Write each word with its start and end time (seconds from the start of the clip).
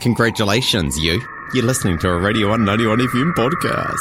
Congratulations, 0.00 0.96
you. 0.96 1.20
You're 1.52 1.64
listening 1.64 1.98
to 1.98 2.10
a 2.10 2.18
Radio 2.18 2.50
191 2.50 2.98
FM 3.08 3.32
podcast. 3.32 3.96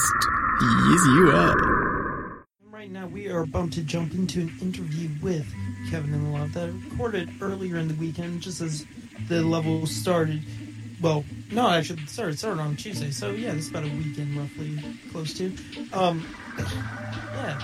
Yes, 0.62 1.06
you 1.08 1.32
are. 1.32 2.44
Right 2.70 2.92
now, 2.92 3.08
we 3.08 3.30
are 3.30 3.42
about 3.42 3.72
to 3.72 3.82
jump 3.82 4.14
into 4.14 4.42
an 4.42 4.54
interview 4.62 5.10
with 5.24 5.52
Kevin 5.90 6.14
and 6.14 6.28
the 6.28 6.38
Love 6.38 6.54
that 6.54 6.70
I 6.70 6.90
recorded 6.90 7.32
earlier 7.42 7.78
in 7.78 7.88
the 7.88 7.96
weekend, 7.96 8.42
just 8.42 8.62
as 8.62 8.86
the 9.28 9.42
level 9.42 9.88
started. 9.88 10.44
Well, 11.02 11.26
no, 11.52 11.68
actually, 11.68 12.04
it 12.04 12.10
started, 12.10 12.38
started 12.38 12.62
on 12.62 12.76
Tuesday, 12.76 13.10
so 13.10 13.32
yeah, 13.32 13.54
is 13.54 13.70
about 13.70 13.86
a 13.86 13.90
weekend 13.90 14.38
roughly 14.38 14.78
close 15.12 15.34
to. 15.40 15.52
Um, 15.94 16.28
yeah, 16.60 17.60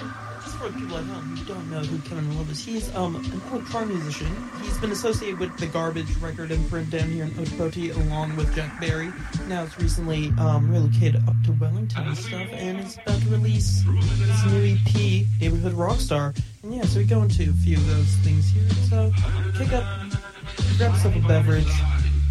for 0.64 0.80
people 0.80 0.98
at 0.98 1.04
home 1.04 1.36
who 1.36 1.46
don't 1.46 1.70
know 1.70 1.80
who 1.80 1.98
Kevin 2.08 2.38
Love 2.38 2.50
is, 2.50 2.64
he's 2.64 2.96
um, 2.96 3.18
an 3.18 3.42
electronic 3.52 3.90
musician. 3.90 4.28
He's 4.62 4.78
been 4.78 4.92
associated 4.92 5.38
with 5.40 5.58
the 5.58 5.68
Garbage 5.68 6.16
record 6.18 6.52
imprint 6.52 6.90
down 6.90 7.10
here 7.10 7.26
in 7.26 7.32
Ōtepoti 7.32 7.94
along 7.94 8.38
with 8.38 8.56
Jack 8.56 8.80
Berry. 8.80 9.12
Now 9.48 9.64
it's 9.64 9.78
recently 9.78 10.32
um, 10.40 10.72
relocated 10.72 11.22
up 11.28 11.36
to 11.46 11.52
Wellington 11.54 12.08
and 12.08 12.18
stuff, 12.18 12.48
and 12.54 12.80
is 12.80 12.98
about 12.98 13.22
to 13.22 13.30
release 13.30 13.82
his 13.82 14.46
new 14.54 14.78
EP, 14.78 15.26
Neighborhood 15.42 15.74
Rockstar. 15.74 16.38
And 16.64 16.74
yeah, 16.74 16.84
so 16.84 17.00
we 17.00 17.06
go 17.06 17.22
into 17.24 17.44
a 17.44 17.54
few 17.54 17.76
of 17.76 17.88
those 17.88 18.16
things 18.24 18.50
here. 18.50 18.70
So 18.90 19.12
kick 19.58 19.74
up, 19.74 19.84
grab 20.78 20.94
yourself 20.94 21.16
a 21.16 21.28
beverage, 21.28 21.74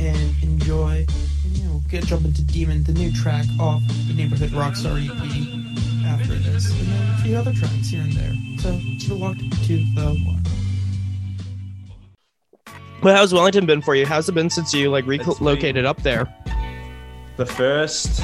and 0.00 0.42
enjoy. 0.42 1.04
And, 1.44 1.58
you 1.58 1.64
know, 1.64 1.82
get 1.90 2.06
jump 2.06 2.24
into 2.24 2.42
Demon, 2.42 2.84
the 2.84 2.92
new 2.92 3.12
track 3.12 3.44
off 3.60 3.82
the 4.08 4.14
Neighborhood 4.14 4.50
Rockstar 4.52 4.96
EP 4.96 5.61
few 7.22 7.36
other 7.36 7.52
tracks 7.52 7.88
here 7.88 8.00
and 8.02 8.12
there. 8.12 8.32
So 8.58 8.78
keep 8.98 9.10
it 9.10 9.14
locked 9.14 9.40
to 9.66 9.76
the 9.94 10.22
one. 10.26 10.42
Well, 13.02 13.16
how's 13.16 13.32
Wellington 13.32 13.66
been 13.66 13.82
for 13.82 13.94
you? 13.96 14.06
How's 14.06 14.28
it 14.28 14.32
been 14.32 14.50
since 14.50 14.72
you 14.72 14.90
like 14.90 15.06
relocated 15.06 15.84
up 15.84 16.02
there? 16.02 16.26
the 17.38 17.46
first 17.46 18.22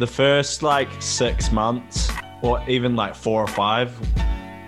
the 0.00 0.06
first 0.06 0.64
like 0.64 0.88
six 1.00 1.52
months 1.52 2.10
or 2.42 2.60
even 2.68 2.96
like 2.96 3.14
four 3.14 3.40
or 3.40 3.46
five 3.46 3.96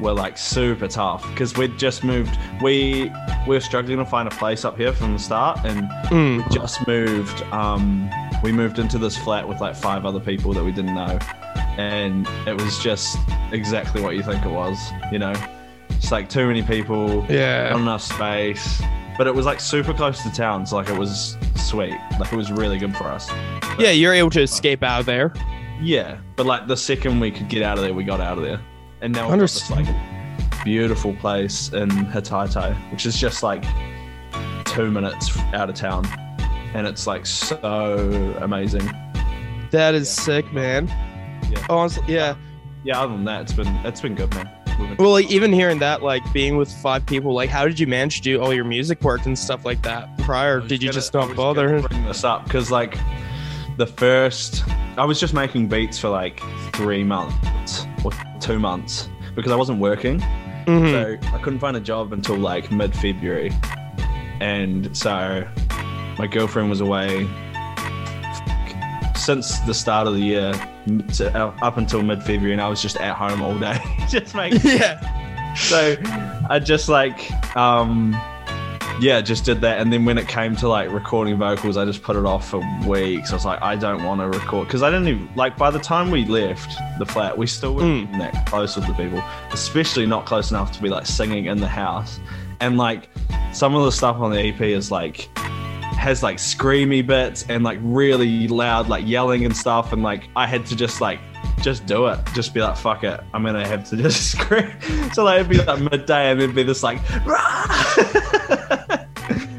were 0.01 0.13
like 0.13 0.39
super 0.39 0.87
tough 0.87 1.29
because 1.31 1.57
we'd 1.57 1.77
just 1.77 2.05
moved 2.05 2.31
we 2.63 3.11
we 3.49 3.57
were 3.57 3.61
struggling 3.61 3.99
to 3.99 4.05
find 4.05 4.29
a 4.29 4.31
place 4.37 4.65
up 4.65 4.77
here 4.77 4.93
from 4.93 5.13
the 5.13 5.19
start 5.19 5.59
and 5.65 5.89
Mm. 6.11 6.37
we 6.49 6.55
just 6.55 6.87
moved 6.87 7.43
um 7.53 8.09
we 8.45 8.53
moved 8.53 8.79
into 8.79 8.97
this 8.97 9.17
flat 9.19 9.47
with 9.47 9.61
like 9.61 9.75
five 9.75 10.07
other 10.07 10.21
people 10.21 10.53
that 10.53 10.63
we 10.65 10.71
didn't 10.71 10.95
know 10.95 11.19
and 11.81 12.27
it 12.47 12.61
was 12.61 12.79
just 12.79 13.17
exactly 13.53 14.03
what 14.03 14.15
you 14.17 14.23
think 14.23 14.45
it 14.45 14.51
was 14.51 14.77
you 15.11 15.19
know 15.19 15.33
it's 15.91 16.13
like 16.13 16.29
too 16.29 16.47
many 16.47 16.63
people 16.63 17.25
Yeah. 17.29 17.71
not 17.71 17.81
enough 17.81 18.03
space 18.03 18.83
but 19.17 19.27
it 19.27 19.35
was 19.35 19.47
like 19.47 19.61
super 19.61 19.93
close 19.95 20.23
to 20.23 20.31
town 20.33 20.67
so 20.67 20.77
like 20.77 20.89
it 20.89 20.99
was 20.99 21.37
sweet 21.57 21.97
like 22.19 22.33
it 22.33 22.37
was 22.37 22.51
really 22.53 22.79
good 22.79 22.95
for 22.97 23.05
us 23.05 23.31
Yeah, 23.79 23.91
you're 23.91 24.13
able 24.15 24.31
to 24.31 24.43
escape 24.43 24.83
out 24.83 25.01
of 25.01 25.07
there. 25.07 25.33
yeah 25.81 26.19
but 26.37 26.45
like 26.47 26.67
the 26.67 26.77
second 26.77 27.19
we 27.21 27.31
could 27.31 27.49
get 27.49 27.63
out 27.63 27.79
of 27.79 27.85
there 27.85 27.95
we 27.95 28.05
got 28.05 28.21
out 28.21 28.37
of 28.39 28.45
there 28.45 28.61
and 29.01 29.13
now 29.15 29.29
got 29.29 29.39
this 29.39 29.71
like 29.71 29.87
beautiful 30.65 31.15
place 31.17 31.73
in 31.73 31.89
Hataitai 31.89 32.75
which 32.93 33.07
is 33.07 33.17
just 33.19 33.43
like 33.43 33.65
two 34.67 34.91
minutes 34.91 35.37
out 35.55 35.71
of 35.71 35.75
town 35.77 36.05
and 36.75 36.87
it's 36.87 37.07
like 37.07 37.25
so 37.27 38.37
amazing 38.41 38.87
That 39.71 39.95
is 39.95 40.09
Yeah. 40.19 40.23
sick, 40.25 40.53
man. 40.53 40.89
Yeah. 41.51 41.67
Honestly, 41.69 42.05
yeah. 42.09 42.35
yeah 42.85 43.01
other 43.01 43.13
than 43.13 43.25
that 43.25 43.43
it's 43.43 43.53
been 43.53 43.69
it's 43.85 44.01
been 44.01 44.15
good 44.15 44.33
man 44.35 44.49
Well, 44.99 45.11
like 45.11 45.31
even 45.31 45.53
hearing 45.53 45.79
that, 45.81 46.03
like 46.03 46.23
being 46.33 46.57
with 46.57 46.73
five 46.81 47.05
people, 47.05 47.35
like 47.35 47.51
how 47.51 47.67
did 47.67 47.79
you 47.79 47.87
manage 47.87 48.17
to 48.19 48.23
do 48.23 48.41
all 48.41 48.55
your 48.55 48.65
music 48.65 49.03
work 49.03 49.27
and 49.27 49.39
stuff 49.39 49.65
like 49.67 49.83
that 49.83 50.17
prior? 50.19 50.61
Did 50.61 50.83
you 50.83 50.89
gonna- 50.89 50.93
just 50.95 51.13
not 51.13 51.35
bother? 51.37 51.81
Bring 51.83 52.05
this 52.07 52.25
up 52.25 52.45
because 52.45 52.71
like 52.71 52.97
the 53.77 53.87
first, 53.87 54.65
I 54.97 55.05
was 55.05 55.21
just 55.21 55.35
making 55.35 55.69
beats 55.69 55.99
for 55.99 56.09
like 56.09 56.41
three 56.73 57.05
months 57.05 57.87
or 58.05 58.13
two 58.41 58.59
months 58.59 59.09
because 59.35 59.53
I 59.53 59.57
wasn't 59.57 59.81
working, 59.81 60.21
Mhm. 60.67 60.91
so 60.91 61.29
I 61.35 61.39
couldn't 61.43 61.59
find 61.61 61.77
a 61.77 61.81
job 61.81 62.13
until 62.15 62.37
like 62.37 62.71
mid 62.71 62.95
February, 62.97 63.53
and 64.41 64.95
so 64.97 65.47
my 66.19 66.27
girlfriend 66.27 66.71
was 66.71 66.81
away 66.81 67.27
since 69.15 69.59
the 69.61 69.75
start 69.75 70.07
of 70.07 70.15
the 70.15 70.21
year 70.21 70.53
to, 70.99 71.33
uh, 71.37 71.55
up 71.63 71.77
until 71.77 72.03
mid 72.03 72.23
February, 72.23 72.53
and 72.53 72.61
I 72.61 72.69
was 72.69 72.83
just 72.83 72.97
at 72.99 73.17
home 73.17 73.43
all 73.43 73.59
day, 73.59 73.79
just 74.09 74.35
making 74.35 74.61
yeah. 74.65 75.55
so 75.55 75.97
I 76.49 76.59
just 76.59 76.89
like 76.89 77.31
um 77.57 78.13
yeah, 79.01 79.23
just 79.23 79.47
did 79.47 79.63
that 79.63 79.81
and 79.81 79.91
then 79.91 80.05
when 80.05 80.19
it 80.19 80.29
came 80.29 80.55
to 80.57 80.69
like 80.69 80.91
recording 80.91 81.39
vocals, 81.39 81.79
I 81.79 81.87
just 81.87 82.03
put 82.03 82.17
it 82.17 82.27
off 82.27 82.49
for 82.51 82.59
weeks. 82.87 83.31
I 83.31 83.35
was 83.35 83.47
like, 83.47 83.63
I 83.63 83.75
don't 83.75 84.05
want 84.05 84.21
to 84.21 84.27
record 84.29 84.67
because 84.67 84.83
I 84.83 84.91
didn't 84.91 85.09
even 85.09 85.29
like 85.37 85.57
by 85.57 85.71
the 85.71 85.79
time 85.79 86.11
we 86.11 86.27
left 86.27 86.77
the 86.99 87.07
flat, 87.07 87.39
we 87.39 87.47
still 87.47 87.75
weren't 87.75 88.11
Mm. 88.11 88.19
that 88.19 88.47
close 88.47 88.77
with 88.77 88.87
the 88.87 88.93
people, 88.93 89.23
especially 89.53 90.05
not 90.05 90.27
close 90.27 90.51
enough 90.51 90.71
to 90.73 90.83
be 90.83 90.91
like 90.91 91.07
singing 91.07 91.47
in 91.47 91.59
the 91.61 91.69
house. 91.69 92.21
And 92.61 92.77
like 92.77 93.09
some 93.55 93.75
of 93.75 93.85
the 93.87 93.93
stuff 93.93 94.17
on 94.17 94.33
the 94.33 94.39
EP 94.39 94.61
is 94.61 94.91
like 94.91 95.31
has 96.01 96.23
like 96.23 96.39
screamy 96.39 97.07
bits 97.07 97.45
and 97.51 97.63
like 97.63 97.79
really 97.83 98.49
loud 98.49 98.89
like 98.89 99.07
yelling 99.07 99.45
and 99.45 99.55
stuff 99.55 99.93
and 99.93 100.03
like 100.03 100.31
I 100.35 100.47
had 100.47 100.65
to 100.67 100.77
just 100.77 101.03
like 101.03 101.21
just 101.61 101.85
do 101.85 102.07
it. 102.07 102.19
Just 102.35 102.55
be 102.55 102.61
like 102.61 102.77
fuck 102.77 103.05
it 103.05 103.21
I'm 103.35 103.45
gonna 103.45 103.67
have 103.67 103.87
to 103.91 103.97
just 103.97 104.31
scream. 104.33 104.73
So 105.13 105.25
like 105.25 105.41
it'd 105.41 105.51
be 105.51 105.59
like 105.63 105.81
midday 105.91 106.31
and 106.31 106.41
it'd 106.41 106.57
be 106.57 106.63
this 106.63 106.83
like 106.83 107.01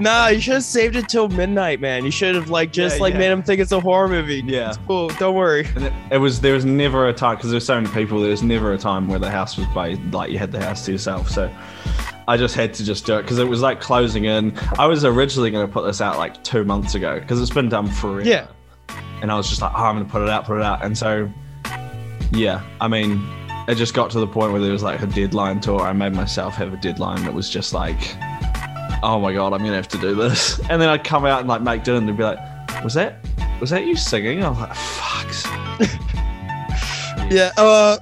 Nah, 0.02 0.28
you 0.28 0.42
should 0.42 0.56
have 0.56 0.64
saved 0.64 0.96
it 0.96 1.08
till 1.08 1.30
midnight, 1.30 1.80
man. 1.80 2.04
You 2.04 2.12
should 2.12 2.36
have 2.36 2.50
like 2.50 2.72
just 2.74 2.98
Yeah, 2.98 3.02
like 3.02 3.14
yeah. 3.14 3.20
made 3.20 3.32
him 3.32 3.44
think 3.44 3.62
it's 3.62 3.72
a 3.72 3.80
horror 3.80 4.08
movie. 4.08 4.44
Yeah. 4.46 4.70
It's 4.70 4.80
cool. 4.88 5.10
Don't 5.10 5.36
worry. 5.36 5.68
and 5.76 5.86
it, 5.86 5.94
it 6.12 6.18
was 6.18 6.42
there 6.42 6.54
was 6.54 6.66
never 6.66 7.08
a 7.08 7.14
time 7.14 7.36
because 7.36 7.52
there's 7.52 7.66
so 7.66 7.80
many 7.80 7.94
people 7.94 8.20
there 8.20 8.32
was 8.32 8.44
never 8.44 8.74
a 8.74 8.78
time 8.78 9.08
where 9.08 9.20
the 9.20 9.30
house 9.30 9.58
was 9.58 9.68
by 9.68 9.94
like 10.12 10.32
you 10.32 10.38
had 10.40 10.52
the 10.52 10.60
house 10.64 10.86
to 10.86 10.92
yourself 10.92 11.30
so 11.30 11.50
I 12.28 12.38
just 12.38 12.56
had 12.56 12.74
to 12.76 12.84
just 12.84 13.06
do 13.06 13.18
it 13.18 13.22
because 13.24 13.38
it 13.40 13.48
was 13.48 13.62
like 13.62 13.80
closing 13.82 14.26
in 14.26 14.58
I 14.80 14.88
was 14.88 15.06
originally 15.06 15.52
going 15.52 15.66
to 15.68 15.72
put 15.72 15.86
this 15.86 16.02
out 16.02 16.18
like 16.18 16.44
two 16.44 16.64
months 16.64 16.96
ago 16.96 17.20
because 17.20 17.40
it's 17.42 17.52
been 17.52 17.70
done 17.70 17.88
forever 17.88 18.22
Yeah. 18.28 18.48
and 19.22 19.32
I 19.32 19.36
was 19.36 19.50
just 19.50 19.62
like, 19.62 19.72
oh, 19.76 19.84
I'm 19.84 19.96
gonna 19.98 20.06
put 20.10 20.22
it 20.24 20.30
out, 20.30 20.46
put 20.46 20.58
it 20.58 20.64
out. 20.64 20.84
And 20.84 20.98
so, 20.98 21.30
yeah, 22.32 22.64
I 22.80 22.88
mean, 22.88 23.22
it 23.68 23.76
just 23.76 23.94
got 23.94 24.10
to 24.12 24.20
the 24.20 24.28
point 24.28 24.52
where 24.52 24.62
there 24.62 24.72
was 24.72 24.84
like 24.84 25.02
a 25.02 25.08
deadline 25.08 25.60
to 25.62 25.76
it. 25.76 25.82
I 25.82 25.94
made 25.94 26.14
myself 26.14 26.56
have 26.56 26.74
a 26.74 26.78
deadline 26.78 27.22
that 27.24 27.34
was 27.34 27.50
just 27.50 27.74
like, 27.74 28.16
oh 29.04 29.20
my 29.20 29.34
god, 29.34 29.54
I'm 29.54 29.60
gonna 29.60 29.76
have 29.76 29.88
to 29.90 29.98
do 29.98 30.16
this. 30.16 30.60
And 30.70 30.82
then 30.82 30.90
I'd 30.90 31.04
come 31.04 31.26
out 31.26 31.40
and 31.40 31.50
like 31.50 31.62
make 31.62 31.84
dinner 31.84 31.98
and 31.98 32.08
they'd 32.08 32.18
be 32.18 32.24
like, 32.24 32.40
was 32.84 32.94
that 32.96 33.16
was 33.60 33.70
that 33.72 33.86
you 33.86 33.96
singing? 33.96 34.44
I 34.44 34.50
was 34.50 34.60
like, 34.60 34.76
fuck. 34.76 35.92
Yeah. 37.32 37.52
Uh. 37.58 37.98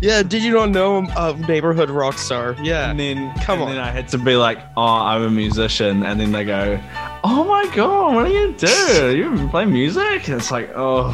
Yeah. 0.00 0.22
Did 0.22 0.42
you 0.42 0.52
not 0.52 0.70
know 0.70 0.98
him? 0.98 1.08
Uh, 1.16 1.32
neighborhood 1.48 1.90
rock 1.90 2.18
star. 2.18 2.54
Yeah. 2.62 2.90
And 2.90 3.00
then 3.00 3.32
Come 3.40 3.60
on. 3.62 3.70
and 3.70 3.78
on. 3.78 3.84
then 3.84 3.84
I 3.84 3.90
had 3.90 4.08
to 4.08 4.18
be 4.18 4.36
like, 4.36 4.58
oh, 4.76 4.82
I'm 4.84 5.22
a 5.22 5.30
musician. 5.30 6.04
And 6.04 6.20
then 6.20 6.32
they 6.32 6.44
go, 6.44 6.78
oh 7.24 7.44
my 7.44 7.66
god, 7.74 8.14
what 8.14 8.26
do 8.26 8.32
you 8.32 8.52
do? 8.52 9.16
You 9.16 9.48
play 9.48 9.64
music? 9.64 10.28
And 10.28 10.38
it's 10.40 10.50
like, 10.52 10.70
oh, 10.76 11.10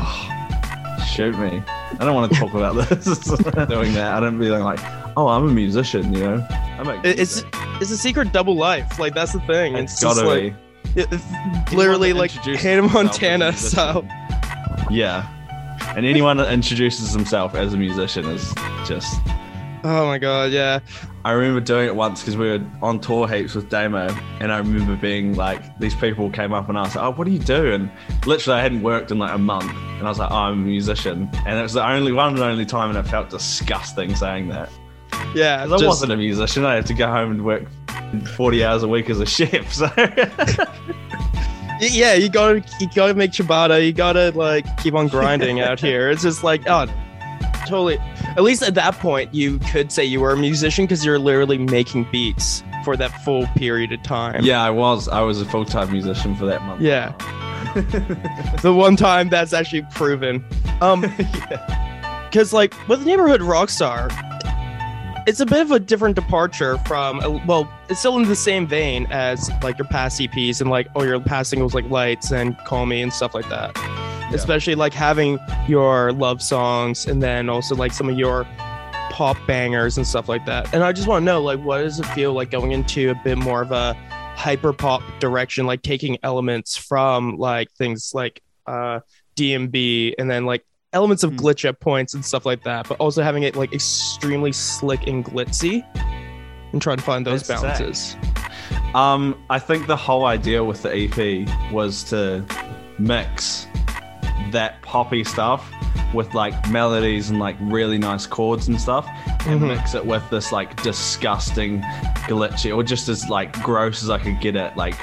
shoot 1.14 1.38
me. 1.38 1.62
I 1.66 2.04
don't 2.04 2.14
want 2.14 2.32
to 2.32 2.38
talk 2.38 2.52
about 2.54 2.74
this. 2.88 3.04
doing 3.68 3.92
that. 3.94 4.14
I 4.14 4.20
don't 4.20 4.38
be 4.38 4.48
like, 4.50 4.80
oh, 5.16 5.28
I'm 5.28 5.48
a 5.48 5.52
musician. 5.52 6.12
You 6.12 6.20
know, 6.20 6.46
I 6.50 6.82
make 6.82 7.04
It- 7.04 7.18
It's 7.20 7.42
music. 7.44 7.54
It's 7.82 7.90
a 7.90 7.96
secret 7.98 8.32
double 8.32 8.54
life. 8.56 8.98
Like 8.98 9.14
that's 9.14 9.32
the 9.32 9.40
thing. 9.40 9.74
it's 9.76 9.92
It's, 9.92 10.00
just 10.00 10.16
gotta 10.16 10.26
like 10.28 10.54
be. 10.94 11.02
it's 11.02 11.72
literally 11.74 12.12
like 12.12 12.30
introduces 12.34 12.62
Hannah 12.62 12.82
himself 12.82 12.94
as 12.94 12.94
a 12.94 13.04
Montana 13.04 13.44
musician. 13.46 13.70
style. 13.70 14.88
Yeah. 14.90 15.28
And 15.96 16.06
anyone 16.06 16.36
that 16.38 16.52
introduces 16.52 17.12
himself 17.12 17.54
as 17.54 17.74
a 17.74 17.76
musician 17.76 18.24
is 18.26 18.54
just. 18.86 19.20
Oh 19.84 20.06
my 20.06 20.18
god. 20.18 20.52
Yeah. 20.52 20.78
I 21.24 21.32
remember 21.32 21.60
doing 21.60 21.86
it 21.86 21.94
once 21.96 22.20
because 22.20 22.36
we 22.36 22.48
were 22.48 22.64
on 22.82 23.00
tour 23.00 23.26
heaps 23.28 23.54
with 23.54 23.68
Damo, 23.68 24.08
and 24.40 24.52
I 24.52 24.58
remember 24.58 24.96
being 24.96 25.34
like, 25.34 25.78
these 25.78 25.94
people 25.94 26.30
came 26.30 26.52
up 26.52 26.68
and 26.68 26.76
asked, 26.78 26.96
"Oh, 26.96 27.10
what 27.12 27.24
do 27.26 27.30
you 27.32 27.38
do?" 27.38 27.72
And 27.72 27.90
literally, 28.26 28.58
I 28.58 28.62
hadn't 28.62 28.82
worked 28.82 29.10
in 29.12 29.18
like 29.18 29.32
a 29.34 29.38
month, 29.38 29.70
and 29.70 30.02
I 30.06 30.08
was 30.08 30.18
like, 30.18 30.30
oh, 30.30 30.34
"I'm 30.34 30.52
a 30.54 30.56
musician," 30.56 31.28
and 31.46 31.58
it 31.58 31.62
was 31.62 31.72
the 31.74 31.88
only 31.88 32.10
one 32.12 32.34
and 32.34 32.40
only 32.42 32.66
time, 32.66 32.90
and 32.90 32.98
I 32.98 33.02
felt 33.02 33.30
disgusting 33.30 34.14
saying 34.16 34.48
that. 34.48 34.68
Yeah. 35.34 35.64
I 35.64 35.66
wasn't 35.68 36.12
a 36.12 36.16
musician; 36.16 36.64
I 36.64 36.74
had 36.74 36.86
to 36.86 36.94
go 36.94 37.06
home 37.06 37.32
and 37.32 37.44
work 37.44 37.64
forty 38.36 38.64
hours 38.64 38.82
a 38.82 38.88
week 38.88 39.10
as 39.10 39.20
a 39.20 39.26
chef. 39.26 39.72
So 39.72 39.90
yeah, 41.80 42.14
you 42.14 42.28
gotta 42.28 42.64
you 42.80 42.88
gotta 42.94 43.14
make 43.14 43.32
ciabatta. 43.32 43.84
You 43.84 43.92
gotta 43.92 44.30
like 44.32 44.64
keep 44.78 44.94
on 44.94 45.08
grinding 45.08 45.60
out 45.60 45.80
here. 45.88 46.10
It's 46.10 46.22
just 46.22 46.44
like 46.44 46.62
oh, 46.66 46.86
totally. 47.66 47.98
At 48.36 48.42
least 48.42 48.62
at 48.62 48.74
that 48.74 48.94
point, 48.94 49.34
you 49.34 49.58
could 49.58 49.92
say 49.92 50.04
you 50.04 50.20
were 50.20 50.32
a 50.32 50.36
musician 50.36 50.86
because 50.86 51.04
you're 51.04 51.18
literally 51.18 51.58
making 51.58 52.06
beats 52.10 52.62
for 52.84 52.96
that 52.96 53.08
full 53.24 53.46
period 53.56 53.92
of 53.92 54.02
time. 54.02 54.44
yeah, 54.44 54.62
I 54.62 54.70
was. 54.70 55.08
I 55.08 55.20
was 55.20 55.40
a 55.40 55.44
full 55.44 55.64
time 55.64 55.92
musician 55.92 56.34
for 56.34 56.46
that 56.46 56.62
month. 56.62 56.80
Yeah. 56.80 57.12
the 58.62 58.74
one 58.74 58.96
time 58.96 59.28
that's 59.28 59.52
actually 59.52 59.82
proven. 59.92 60.44
Um, 60.80 61.02
because 62.24 62.52
like 62.52 62.74
with 62.88 63.04
neighborhood 63.06 63.40
rockstar, 63.40 64.10
it's 65.26 65.40
a 65.40 65.46
bit 65.46 65.60
of 65.60 65.70
a 65.70 65.78
different 65.78 66.16
departure 66.16 66.78
from 66.78 67.20
uh, 67.20 67.40
well 67.46 67.70
it's 67.88 68.00
still 68.00 68.16
in 68.16 68.24
the 68.24 68.36
same 68.36 68.66
vein 68.66 69.06
as 69.10 69.50
like 69.62 69.78
your 69.78 69.86
past 69.86 70.20
eps 70.20 70.60
and 70.60 70.70
like 70.70 70.88
oh 70.96 71.02
your 71.02 71.20
past 71.20 71.50
singles 71.50 71.74
like 71.74 71.88
lights 71.90 72.32
and 72.32 72.56
call 72.58 72.86
me 72.86 73.02
and 73.02 73.12
stuff 73.12 73.34
like 73.34 73.48
that. 73.48 73.76
Especially 74.32 74.74
like 74.74 74.94
having 74.94 75.38
your 75.68 76.12
love 76.12 76.40
songs 76.40 77.06
and 77.06 77.22
then 77.22 77.50
also 77.50 77.74
like 77.74 77.92
some 77.92 78.08
of 78.08 78.18
your 78.18 78.44
pop 79.10 79.36
bangers 79.46 79.98
and 79.98 80.06
stuff 80.06 80.28
like 80.28 80.44
that. 80.46 80.72
And 80.74 80.82
i 80.82 80.92
just 80.92 81.06
want 81.06 81.22
to 81.22 81.24
know 81.24 81.42
like 81.42 81.60
what 81.60 81.78
does 81.78 82.00
it 82.00 82.06
feel 82.06 82.32
like 82.32 82.50
going 82.50 82.72
into 82.72 83.10
a 83.10 83.14
bit 83.22 83.38
more 83.38 83.62
of 83.62 83.70
a 83.70 83.94
hyper 84.34 84.72
pop 84.72 85.02
direction 85.20 85.66
like 85.66 85.82
taking 85.82 86.18
elements 86.22 86.76
from 86.76 87.36
like 87.36 87.70
things 87.72 88.12
like 88.14 88.42
uh 88.66 89.00
D&B 89.34 90.14
and 90.18 90.30
then 90.30 90.46
like 90.46 90.64
elements 90.92 91.22
of 91.22 91.30
Hmm. 91.30 91.36
glitch 91.38 91.64
at 91.68 91.80
points 91.80 92.14
and 92.14 92.24
stuff 92.24 92.44
like 92.46 92.62
that 92.64 92.88
but 92.88 92.98
also 92.98 93.22
having 93.22 93.42
it 93.44 93.56
like 93.56 93.72
extremely 93.72 94.52
slick 94.52 95.06
and 95.06 95.24
glitzy 95.24 95.84
and 96.72 96.80
trying 96.82 96.96
to 96.98 97.02
find 97.02 97.26
those 97.26 97.46
That's 97.46 97.60
sick. 97.60 97.70
balances 97.70 98.16
Um, 98.94 99.36
I 99.48 99.58
think 99.58 99.86
the 99.86 99.96
whole 99.96 100.26
idea 100.26 100.62
with 100.62 100.82
the 100.82 100.90
EP 100.94 101.48
was 101.72 102.02
to 102.04 102.44
mix 102.98 103.66
that 104.50 104.80
poppy 104.82 105.24
stuff 105.24 105.70
with 106.12 106.32
like 106.34 106.70
melodies 106.70 107.30
and 107.30 107.38
like 107.38 107.56
really 107.60 107.96
nice 107.96 108.26
chords 108.26 108.68
and 108.68 108.78
stuff, 108.78 109.06
and 109.46 109.60
Mhm. 109.62 109.68
mix 109.68 109.94
it 109.94 110.04
with 110.04 110.28
this 110.28 110.52
like 110.52 110.82
disgusting 110.82 111.80
glitchy 112.28 112.74
or 112.74 112.82
just 112.82 113.08
as 113.08 113.28
like 113.30 113.58
gross 113.62 114.02
as 114.02 114.10
I 114.10 114.18
could 114.18 114.40
get 114.40 114.56
it, 114.56 114.76
like 114.76 114.96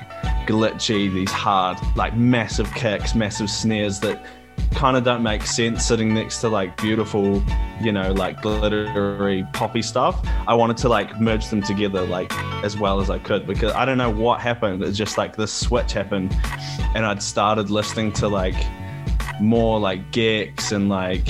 glitchy, 0.46 1.12
these 1.12 1.32
hard, 1.32 1.78
like 1.96 2.16
massive 2.16 2.72
kicks, 2.76 3.16
massive 3.16 3.50
snares 3.50 4.00
that 4.02 4.24
kind 4.76 4.96
of 4.98 5.04
don't 5.04 5.24
make 5.24 5.44
sense 5.44 5.86
sitting 5.86 6.14
next 6.14 6.40
to 6.42 6.50
like 6.50 6.76
beautiful, 6.78 7.44
you 7.82 7.92
know, 7.92 8.12
like 8.14 8.42
glittery 8.42 9.46
poppy 9.54 9.82
stuff. 9.82 10.26
I 10.48 10.54
wanted 10.54 10.78
to 10.78 10.90
like 10.90 11.20
merge 11.20 11.48
them 11.50 11.62
together 11.62 12.02
like 12.06 12.32
as 12.64 12.78
well 12.78 13.00
as 13.02 13.10
I 13.10 13.20
could 13.20 13.46
because 13.48 13.72
I 13.74 13.86
don't 13.86 13.98
know 13.98 14.10
what 14.12 14.40
happened. 14.42 14.84
It's 14.84 14.98
just 14.98 15.18
like 15.18 15.36
this 15.36 15.52
switch 15.52 15.94
happened 15.94 16.36
and 16.96 17.06
I'd 17.06 17.22
started 17.22 17.70
listening 17.70 18.12
to 18.14 18.28
like 18.28 18.56
more 19.42 19.80
like 19.80 20.12
geeks 20.12 20.72
and 20.72 20.90
like 20.90 21.28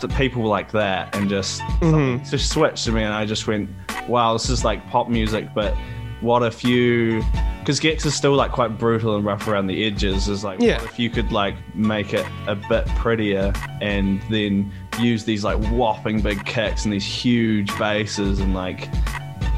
the 0.00 0.08
people 0.08 0.44
like 0.44 0.70
that 0.72 1.14
and 1.16 1.28
just 1.28 1.60
Mhm. 1.80 2.28
just 2.30 2.50
switched 2.50 2.84
to 2.84 2.92
me 2.92 3.02
and 3.02 3.12
I 3.12 3.26
just 3.26 3.46
went, 3.48 3.68
wow, 4.08 4.32
this 4.32 4.48
is 4.48 4.64
like 4.64 4.88
pop 4.90 5.08
music, 5.08 5.48
but 5.54 5.74
what 6.20 6.42
if 6.42 6.64
you 6.64 7.22
because 7.68 7.80
Gecs 7.80 8.06
is 8.06 8.14
still 8.14 8.32
like 8.32 8.50
quite 8.50 8.78
brutal 8.78 9.14
and 9.16 9.26
rough 9.26 9.46
around 9.46 9.66
the 9.66 9.84
edges 9.84 10.26
is 10.26 10.42
like 10.42 10.58
Yeah. 10.58 10.80
what 10.80 10.90
if 10.90 10.98
you 10.98 11.10
could 11.10 11.30
like 11.32 11.54
make 11.76 12.14
it 12.14 12.24
a 12.46 12.54
bit 12.54 12.86
prettier 12.96 13.52
and 13.82 14.22
then 14.30 14.72
use 14.98 15.24
these 15.26 15.44
like 15.44 15.58
whopping 15.70 16.22
big 16.22 16.42
kicks 16.46 16.84
and 16.84 16.94
these 16.94 17.04
huge 17.04 17.68
bases 17.78 18.40
and 18.40 18.54
like 18.54 18.88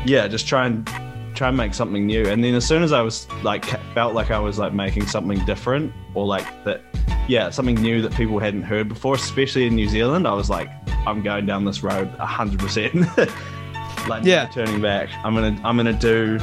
yeah 0.04 0.26
just 0.26 0.48
try 0.48 0.66
and 0.66 0.90
try 1.36 1.46
and 1.48 1.56
make 1.56 1.72
something 1.72 2.04
new 2.04 2.26
and 2.26 2.42
then 2.42 2.52
as 2.56 2.66
soon 2.66 2.82
as 2.82 2.90
I 2.92 3.00
was 3.00 3.28
like 3.44 3.64
felt 3.94 4.12
like 4.12 4.32
I 4.32 4.40
was 4.40 4.58
like 4.58 4.72
making 4.72 5.06
something 5.06 5.38
different 5.44 5.92
or 6.14 6.26
like 6.26 6.64
that 6.64 6.80
yeah 7.28 7.48
something 7.50 7.76
new 7.76 8.02
that 8.02 8.12
people 8.14 8.40
hadn't 8.40 8.62
heard 8.62 8.88
before 8.88 9.14
especially 9.14 9.66
in 9.68 9.76
New 9.76 9.86
Zealand 9.88 10.26
I 10.26 10.32
was 10.34 10.50
like 10.50 10.68
I'm 11.06 11.22
going 11.22 11.46
down 11.46 11.64
this 11.64 11.84
road 11.84 12.10
100% 12.18 14.08
like 14.08 14.24
Yeah. 14.24 14.46
turning 14.48 14.80
back 14.82 15.08
I'm 15.22 15.32
gonna 15.36 15.56
I'm 15.62 15.76
gonna 15.76 15.92
do 15.92 16.40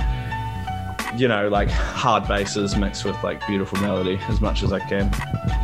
you 1.17 1.27
know 1.27 1.47
like 1.49 1.69
hard 1.69 2.27
basses 2.27 2.75
mixed 2.75 3.03
with 3.05 3.15
like 3.23 3.45
beautiful 3.47 3.79
melody 3.81 4.19
as 4.29 4.39
much 4.41 4.63
as 4.63 4.71
I 4.73 4.79
can 4.79 5.09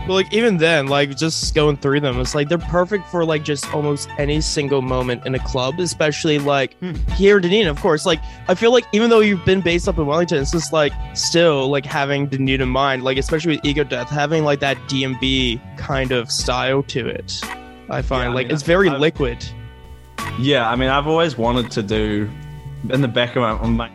But 0.08 0.14
like 0.14 0.34
even 0.34 0.58
then, 0.58 0.88
like 0.88 1.16
just 1.16 1.54
going 1.56 1.78
through 1.78 2.02
them, 2.02 2.20
it's 2.20 2.36
like 2.36 2.50
they're 2.50 2.58
perfect 2.58 3.08
for 3.10 3.24
like 3.24 3.44
just 3.44 3.74
almost 3.74 4.10
any 4.18 4.42
single 4.42 4.82
moment 4.82 5.26
in 5.26 5.36
a 5.36 5.40
club, 5.40 5.80
especially 5.80 6.40
like 6.40 6.76
Hmm. 6.80 6.94
here 7.16 7.38
in 7.38 7.44
Dunedin, 7.44 7.68
of 7.68 7.80
course. 7.80 8.06
Like 8.06 8.20
I 8.50 8.56
feel 8.56 8.72
like 8.74 8.86
even 8.92 9.10
though 9.10 9.22
you've 9.22 9.46
been 9.46 9.62
based 9.62 9.88
up 9.88 9.98
in 9.98 10.06
Wellington, 10.06 10.40
it's 10.42 10.52
just 10.52 10.74
like 10.74 10.92
still 11.16 11.70
like 11.70 11.86
having 11.86 12.28
Dunedin 12.28 12.62
in 12.62 12.70
mind, 12.70 13.04
like 13.04 13.18
especially 13.18 13.56
with 13.56 13.66
Ego 13.66 13.84
Death, 13.84 14.10
having 14.10 14.44
like 14.44 14.60
that 14.60 14.78
D&B 14.90 15.62
kind 15.78 16.12
of 16.12 16.32
style 16.32 16.84
to 16.84 17.08
it. 17.08 17.42
I 17.90 18.02
find 18.02 18.32
I 18.32 18.34
like 18.34 18.48
mean, 18.48 18.54
it's 18.54 18.64
very 18.64 18.90
I've- 18.90 18.98
liquid. 19.00 19.46
Yeah, 20.40 20.70
I 20.70 20.76
mean, 20.76 20.90
I've 20.90 21.06
always 21.08 21.38
wanted 21.38 21.70
to 21.72 21.84
do 21.84 22.30
in 22.90 23.02
the 23.02 23.08
back 23.08 23.36
of 23.36 23.42
my, 23.44 23.68
my 23.68 23.92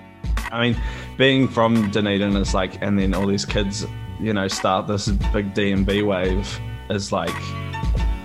I 0.53 0.63
mean, 0.63 0.77
being 1.19 1.49
from 1.49 1.91
Dunedin 1.91 2.35
is 2.37 2.55
like, 2.55 2.81
and 2.81 2.99
then 2.99 3.13
all 3.13 3.27
these 3.27 3.45
kids, 3.45 3.85
you 4.21 4.33
know, 4.33 4.49
start 4.49 4.87
this 4.87 5.09
big 5.09 5.53
D&B 5.53 6.03
wave 6.03 6.59
is 6.89 7.13
like, 7.13 7.35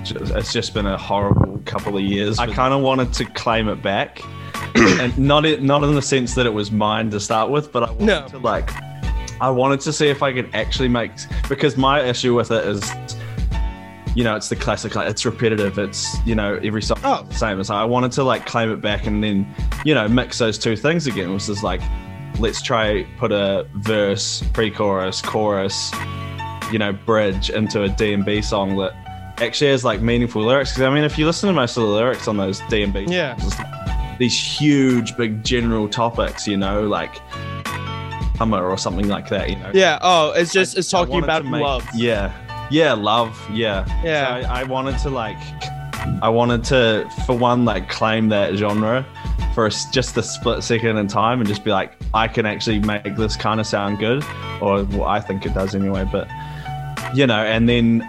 it's 0.06 0.54
just 0.54 0.74
been 0.74 0.86
a 0.86 0.98
horrible 0.98 1.60
couple 1.66 1.98
of 1.98 2.04
years. 2.04 2.40
I 2.40 2.48
kind 2.54 2.74
of 2.74 2.82
wanted 2.82 3.12
to 3.14 3.26
claim 3.26 3.68
it 3.68 3.82
back, 3.82 4.22
and 4.76 5.18
not 5.18 5.46
it, 5.46 5.62
not 5.64 5.84
in 5.84 5.96
the 5.96 6.02
sense 6.02 6.36
that 6.36 6.46
it 6.46 6.54
was 6.54 6.72
mine 6.72 7.10
to 7.12 7.20
start 7.20 7.50
with, 7.50 7.72
but 7.72 7.84
I 7.84 7.92
wanted 7.92 8.06
No. 8.06 8.28
to 8.30 8.38
like, 8.38 8.70
I 9.42 9.50
wanted 9.50 9.80
to 9.82 9.92
see 9.94 10.08
if 10.08 10.22
I 10.24 10.32
could 10.32 10.50
actually 10.54 10.88
make 10.90 11.12
because 11.50 11.76
my 11.78 12.02
issue 12.02 12.34
with 12.36 12.52
it 12.52 12.66
is 12.66 12.90
you 14.16 14.24
know, 14.24 14.36
it's 14.36 14.48
the 14.48 14.56
classic, 14.56 14.94
like 14.94 15.10
it's 15.10 15.26
repetitive. 15.26 15.80
It's 15.80 16.16
you 16.24 16.36
know, 16.36 16.60
every 16.64 16.84
song 16.84 17.00
Oh. 17.04 17.24
the 17.28 17.34
same. 17.34 17.64
So 17.64 17.74
I 17.74 17.84
wanted 17.84 18.12
to 18.12 18.24
like 18.24 18.46
claim 18.46 18.72
it 18.72 18.80
back 18.80 19.08
and 19.08 19.24
then, 19.24 19.52
you 19.86 19.96
know, 19.96 20.08
mix 20.08 20.38
those 20.38 20.60
two 20.60 20.76
things 20.76 21.08
again. 21.08 21.34
Which 21.34 21.50
is 21.50 21.64
like, 21.64 21.82
let's 22.40 22.62
try 22.62 23.04
put 23.18 23.32
a 23.32 23.68
verse, 23.76 24.44
pre-chorus, 24.54 25.22
chorus, 25.22 25.92
you 26.72 26.80
know, 26.80 26.92
bridge 26.94 27.50
into 27.50 27.84
a 27.84 27.90
D&B 27.90 28.42
song 28.42 28.76
that 28.78 28.94
actually 29.42 29.72
has 29.72 29.84
like 29.86 30.02
meaningful 30.02 30.42
lyrics. 30.44 30.72
Because 30.72 30.84
I 30.84 30.94
mean, 30.94 31.04
if 31.04 31.18
you 31.18 31.26
listen 31.26 31.48
to 31.48 31.54
most 31.54 31.78
of 31.78 31.84
the 31.84 31.90
lyrics 31.90 32.28
on 32.28 32.38
those 32.38 32.60
D&B, 32.70 33.06
Yeah. 33.08 33.36
songs, 33.38 33.56
these 34.20 34.38
huge, 34.40 35.16
big 35.18 35.44
general 35.44 35.88
topics. 35.90 36.48
You 36.48 36.58
know, 36.58 36.84
like 36.88 37.18
Hummer 38.38 38.68
or 38.68 38.78
something 38.78 39.08
like 39.08 39.30
that. 39.30 39.50
You 39.50 39.56
know, 39.58 39.72
Yeah. 39.74 40.00
Oh, 40.02 40.32
it's 40.32 40.52
just 40.52 40.76
I- 40.76 40.80
it's 40.80 40.90
talking 40.90 41.24
about 41.24 41.46
make- 41.46 41.62
love. 41.62 41.88
Yeah, 41.96 42.32
yeah, 42.72 42.94
love. 42.94 43.40
Yeah, 43.52 43.86
Yeah. 44.04 44.42
So 44.44 44.50
I, 44.50 44.62
I 44.62 44.64
wanted 44.64 44.98
to 45.00 45.10
like, 45.10 45.38
I 46.22 46.30
wanted 46.30 46.64
to, 46.66 47.08
for 47.26 47.38
one, 47.38 47.64
like 47.66 47.90
claim 47.90 48.30
that 48.30 48.56
genre 48.56 49.06
for 49.54 49.68
a 49.68 49.72
just 49.92 50.18
a 50.18 50.24
split 50.24 50.64
second 50.64 50.98
in 50.98 51.08
time, 51.08 51.40
and 51.40 51.48
just 51.48 51.64
be 51.64 51.72
like, 51.72 51.94
I 52.14 52.28
can 52.28 52.46
actually 52.46 52.80
make 52.80 53.16
this 53.16 53.36
kind 53.36 53.60
of 53.60 53.68
sound 53.68 54.00
good, 54.00 54.24
or 54.62 54.84
well, 54.84 55.04
I 55.04 55.20
think 55.20 55.46
it 55.46 55.54
does 55.54 55.76
anyway. 55.76 56.08
But 56.12 56.28
you 57.14 57.28
know, 57.28 57.44
and 57.44 57.68
then 57.70 58.02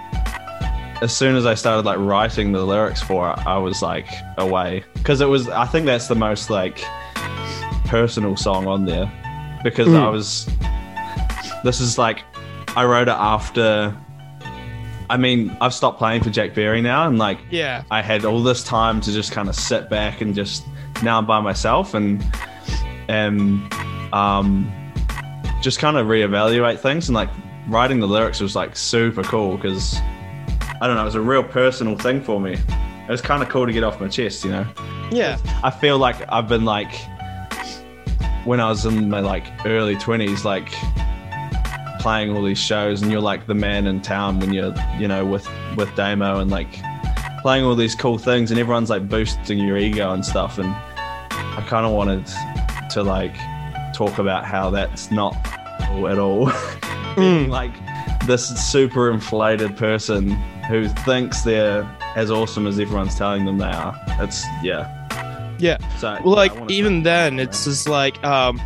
as 1.03 1.15
soon 1.15 1.37
as 1.37 1.45
I 1.45 1.55
started 1.55 1.85
like 1.85 1.99
writing 1.99 2.53
the 2.53 2.65
lyrics 2.65 3.03
for 3.03 3.31
it, 3.31 3.39
I 3.47 3.59
was 3.59 3.83
like 3.83 4.09
away 4.39 4.85
because 4.95 5.21
it 5.21 5.27
was. 5.27 5.49
I 5.49 5.67
think 5.67 5.87
that's 5.87 6.09
the 6.09 6.15
most 6.15 6.51
like 6.51 6.83
personal 7.87 8.37
song 8.37 8.67
on 8.67 8.85
there 8.87 9.11
because 9.63 9.89
Mm. 9.89 10.01
I 10.03 10.09
was. 10.09 10.49
This 11.63 11.81
is 11.81 11.97
like, 11.99 12.23
I 12.77 12.85
wrote 12.85 13.09
it 13.09 13.13
after. 13.17 13.97
I 15.11 15.17
mean, 15.19 15.55
I've 15.61 15.75
stopped 15.75 15.99
playing 15.99 16.23
for 16.23 16.31
Jack 16.31 16.55
Berry 16.55 16.81
now, 16.81 17.07
and 17.07 17.19
like, 17.19 17.39
Yeah. 17.51 17.85
I 17.91 18.01
had 18.03 18.25
all 18.25 18.43
this 18.43 18.63
time 18.65 19.01
to 19.03 19.13
just 19.13 19.33
kind 19.33 19.49
of 19.51 19.55
sit 19.55 19.89
back 19.91 20.21
and 20.23 20.35
just 20.35 20.65
now 21.03 21.19
I'm 21.19 21.27
by 21.27 21.41
myself 21.41 21.95
and 21.95 22.25
and 23.09 23.73
um, 24.13 24.73
just 25.61 25.79
kind 25.79 25.97
of 25.97 26.07
reevaluate 26.07 26.79
things 26.79 27.09
and 27.09 27.15
like 27.15 27.31
writing 27.69 28.01
the 28.01 28.07
lyrics 28.07 28.41
was 28.41 28.55
like 28.55 28.77
super 28.77 29.23
cool 29.23 29.57
because 29.57 29.97
I 30.81 30.87
don't 30.87 30.97
know, 30.97 31.03
it 31.03 31.07
was 31.07 31.15
a 31.15 31.21
real 31.21 31.43
personal 31.43 31.97
thing 31.97 32.21
for 32.21 32.41
me. 32.41 32.53
It 32.55 33.11
was 33.11 33.21
kind 33.21 33.43
of 33.43 33.49
cool 33.49 33.67
to 33.67 33.73
get 33.73 33.85
off 33.85 34.01
my 34.01 34.09
chest, 34.09 34.45
you 34.45 34.51
know. 34.51 34.67
Yeah. 35.11 35.39
I 35.63 35.71
feel 35.71 35.99
like 35.99 36.17
I've 36.33 36.49
been 36.49 36.65
like 36.65 36.93
when 38.45 38.61
I 38.61 38.69
was 38.69 38.85
in 38.85 39.09
my 39.09 39.21
like 39.21 39.45
early 39.67 39.97
twenties, 39.97 40.45
like 40.45 40.69
playing 42.01 42.37
all 42.37 42.43
these 42.43 42.59
shows, 42.59 43.03
and 43.03 43.11
you're 43.11 43.21
like 43.21 43.47
the 43.47 43.55
man 43.55 43.87
in 43.87 44.03
town 44.03 44.41
when 44.41 44.53
you're 44.53 44.75
you 44.99 45.09
know 45.09 45.25
with 45.25 45.49
with 45.77 45.95
Damo 45.97 46.41
and 46.41 46.51
like 46.51 46.69
playing 47.45 47.63
all 47.63 47.75
these 47.75 47.95
cool 47.95 48.17
things, 48.17 48.51
and 48.51 48.59
everyone's 48.59 48.89
like 48.89 49.07
boosting 49.07 49.59
your 49.59 49.77
ego 49.77 50.15
and 50.15 50.25
stuff, 50.25 50.57
and 50.57 50.67
I 50.71 51.63
kind 51.69 51.85
of 51.85 51.93
wanted 51.93 52.27
to 52.93 53.03
like 53.03 53.37
talk 53.93 54.19
about 54.19 54.47
how 54.47 54.71
that's 54.71 55.11
not 55.11 55.37
cool 55.83 56.09
at 56.09 56.19
all. 56.19 56.51
Being 57.17 57.51
like 57.51 57.75
this 58.27 58.49
super 58.67 59.11
inflated 59.11 59.77
person 59.77 60.31
who 60.71 60.89
thinks 60.89 61.43
they're 61.43 61.83
as 62.17 62.31
awesome 62.31 62.67
as 62.67 62.81
everyone's 62.81 63.15
telling 63.15 63.45
them 63.45 63.59
they 63.59 63.67
are. 63.67 63.95
It's 64.21 64.43
yeah. 64.63 64.89
Yeah. 65.59 65.77
So 65.99 66.19
well 66.25 66.37
like 66.37 66.71
even 66.71 67.03
then 67.03 67.39
it's 67.39 67.67
just 67.67 67.87
like 67.87 68.25
um 68.25 68.57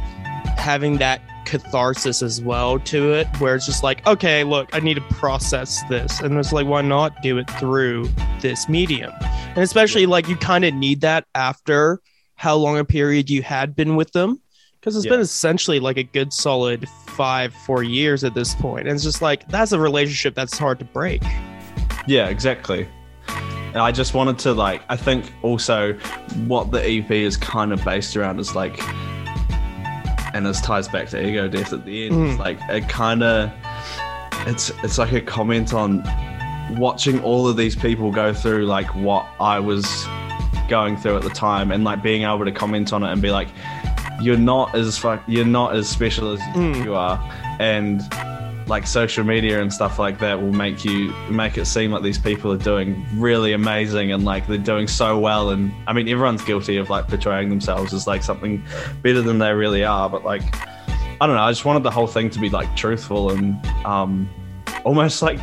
having 0.56 0.98
that 0.98 1.20
catharsis 1.48 2.22
as 2.22 2.40
well 2.42 2.78
to 2.80 3.12
it 3.12 3.26
where 3.38 3.54
it's 3.54 3.66
just 3.66 3.82
like 3.82 4.06
okay 4.06 4.44
look 4.44 4.68
i 4.74 4.80
need 4.80 4.94
to 4.94 5.00
process 5.14 5.82
this. 5.88 6.20
And 6.20 6.38
it's 6.38 6.52
like 6.52 6.66
why 6.66 6.82
not 6.82 7.22
do 7.22 7.38
it 7.38 7.50
through 7.52 8.08
this 8.40 8.68
medium? 8.68 9.12
And 9.20 9.58
especially 9.58 10.06
like 10.06 10.28
you 10.28 10.36
kind 10.36 10.64
of 10.64 10.74
need 10.74 11.00
that 11.00 11.26
after 11.34 12.00
how 12.36 12.56
long 12.56 12.78
a 12.78 12.84
period 12.84 13.28
you 13.28 13.42
had 13.42 13.74
been 13.74 13.96
with 13.96 14.12
them 14.12 14.40
because 14.80 14.96
it's 14.96 15.06
been 15.06 15.20
essentially 15.20 15.80
like 15.80 15.96
a 15.96 16.04
good 16.04 16.32
solid 16.32 16.88
five 16.88 17.52
four 17.66 17.82
years 17.82 18.22
at 18.24 18.34
this 18.34 18.54
point. 18.54 18.86
And 18.86 18.94
it's 18.94 19.04
just 19.04 19.22
like 19.22 19.48
that's 19.48 19.72
a 19.72 19.80
relationship 19.80 20.34
that's 20.34 20.56
hard 20.56 20.78
to 20.78 20.84
break. 20.84 21.22
Yeah, 22.06 22.28
exactly. 22.28 22.88
And 23.28 23.78
I 23.78 23.92
just 23.92 24.14
wanted 24.14 24.38
to 24.40 24.54
like. 24.54 24.82
I 24.88 24.96
think 24.96 25.32
also 25.42 25.94
what 26.46 26.70
the 26.70 26.82
EP 26.82 27.10
is 27.10 27.36
kind 27.36 27.72
of 27.72 27.84
based 27.84 28.16
around 28.16 28.40
is 28.40 28.54
like, 28.54 28.80
and 30.38 30.46
this 30.46 30.60
ties 30.60 30.86
back 30.88 31.08
to 31.08 31.20
ego 31.28 31.48
death 31.48 31.72
at 31.72 31.84
the 31.84 32.06
end. 32.06 32.14
Mm. 32.14 32.38
Like 32.38 32.58
it 32.70 32.88
kind 32.88 33.22
of, 33.22 33.50
it's 34.46 34.70
it's 34.82 34.96
like 34.96 35.12
a 35.12 35.20
comment 35.20 35.74
on 35.74 36.02
watching 36.78 37.20
all 37.22 37.48
of 37.48 37.56
these 37.56 37.74
people 37.76 38.10
go 38.12 38.32
through 38.32 38.64
like 38.66 38.94
what 38.94 39.26
I 39.40 39.58
was 39.58 40.06
going 40.68 40.96
through 40.96 41.16
at 41.16 41.22
the 41.22 41.30
time, 41.30 41.72
and 41.72 41.82
like 41.84 42.02
being 42.02 42.22
able 42.22 42.44
to 42.44 42.52
comment 42.52 42.92
on 42.92 43.02
it 43.02 43.10
and 43.10 43.20
be 43.20 43.30
like, 43.30 43.48
you're 44.20 44.36
not 44.36 44.74
as 44.74 44.96
fuck, 44.96 45.22
you're 45.26 45.44
not 45.44 45.74
as 45.74 45.88
special 45.88 46.32
as 46.32 46.40
Mm. 46.54 46.84
you 46.84 46.94
are, 46.94 47.18
and 47.58 48.00
like 48.68 48.86
social 48.86 49.24
media 49.24 49.60
and 49.60 49.72
stuff 49.72 49.98
like 49.98 50.18
that 50.18 50.40
will 50.40 50.52
make 50.52 50.84
you 50.84 51.12
make 51.30 51.56
it 51.56 51.64
seem 51.66 51.90
like 51.90 52.02
these 52.02 52.18
people 52.18 52.52
are 52.52 52.58
doing 52.58 53.06
really 53.14 53.52
amazing 53.52 54.12
and 54.12 54.24
like 54.24 54.46
they're 54.46 54.58
doing 54.58 54.86
so 54.86 55.18
well. 55.18 55.50
And 55.50 55.72
i 55.86 55.92
mean 55.92 56.08
everyone's 56.08 56.44
guilty 56.44 56.76
of 56.76 56.90
like 56.90 57.08
portraying 57.08 57.48
themselves 57.48 57.92
as 57.92 58.06
like 58.06 58.22
something 58.22 58.62
better 59.02 59.22
than 59.22 59.38
they 59.38 59.52
really 59.52 59.84
are. 59.84 60.08
But 60.08 60.24
like 60.24 60.42
i 61.20 61.26
don't 61.26 61.34
know. 61.36 61.42
I 61.42 61.50
just 61.50 61.64
wanted 61.64 61.82
the 61.82 61.90
whole 61.90 62.06
thing 62.06 62.30
to 62.30 62.38
be 62.38 62.50
like 62.50 62.74
truthful 62.76 63.30
and 63.30 63.64
um 63.84 64.28
almost 64.84 65.22
like 65.22 65.40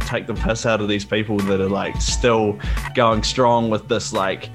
take 0.00 0.26
the 0.26 0.34
piss 0.34 0.66
out 0.66 0.80
of 0.80 0.88
these 0.88 1.04
people 1.04 1.38
that 1.38 1.60
are 1.60 1.68
like 1.68 2.00
still 2.00 2.58
going 2.94 3.22
strong 3.22 3.70
with 3.70 3.88
this 3.88 4.12
like 4.12 4.50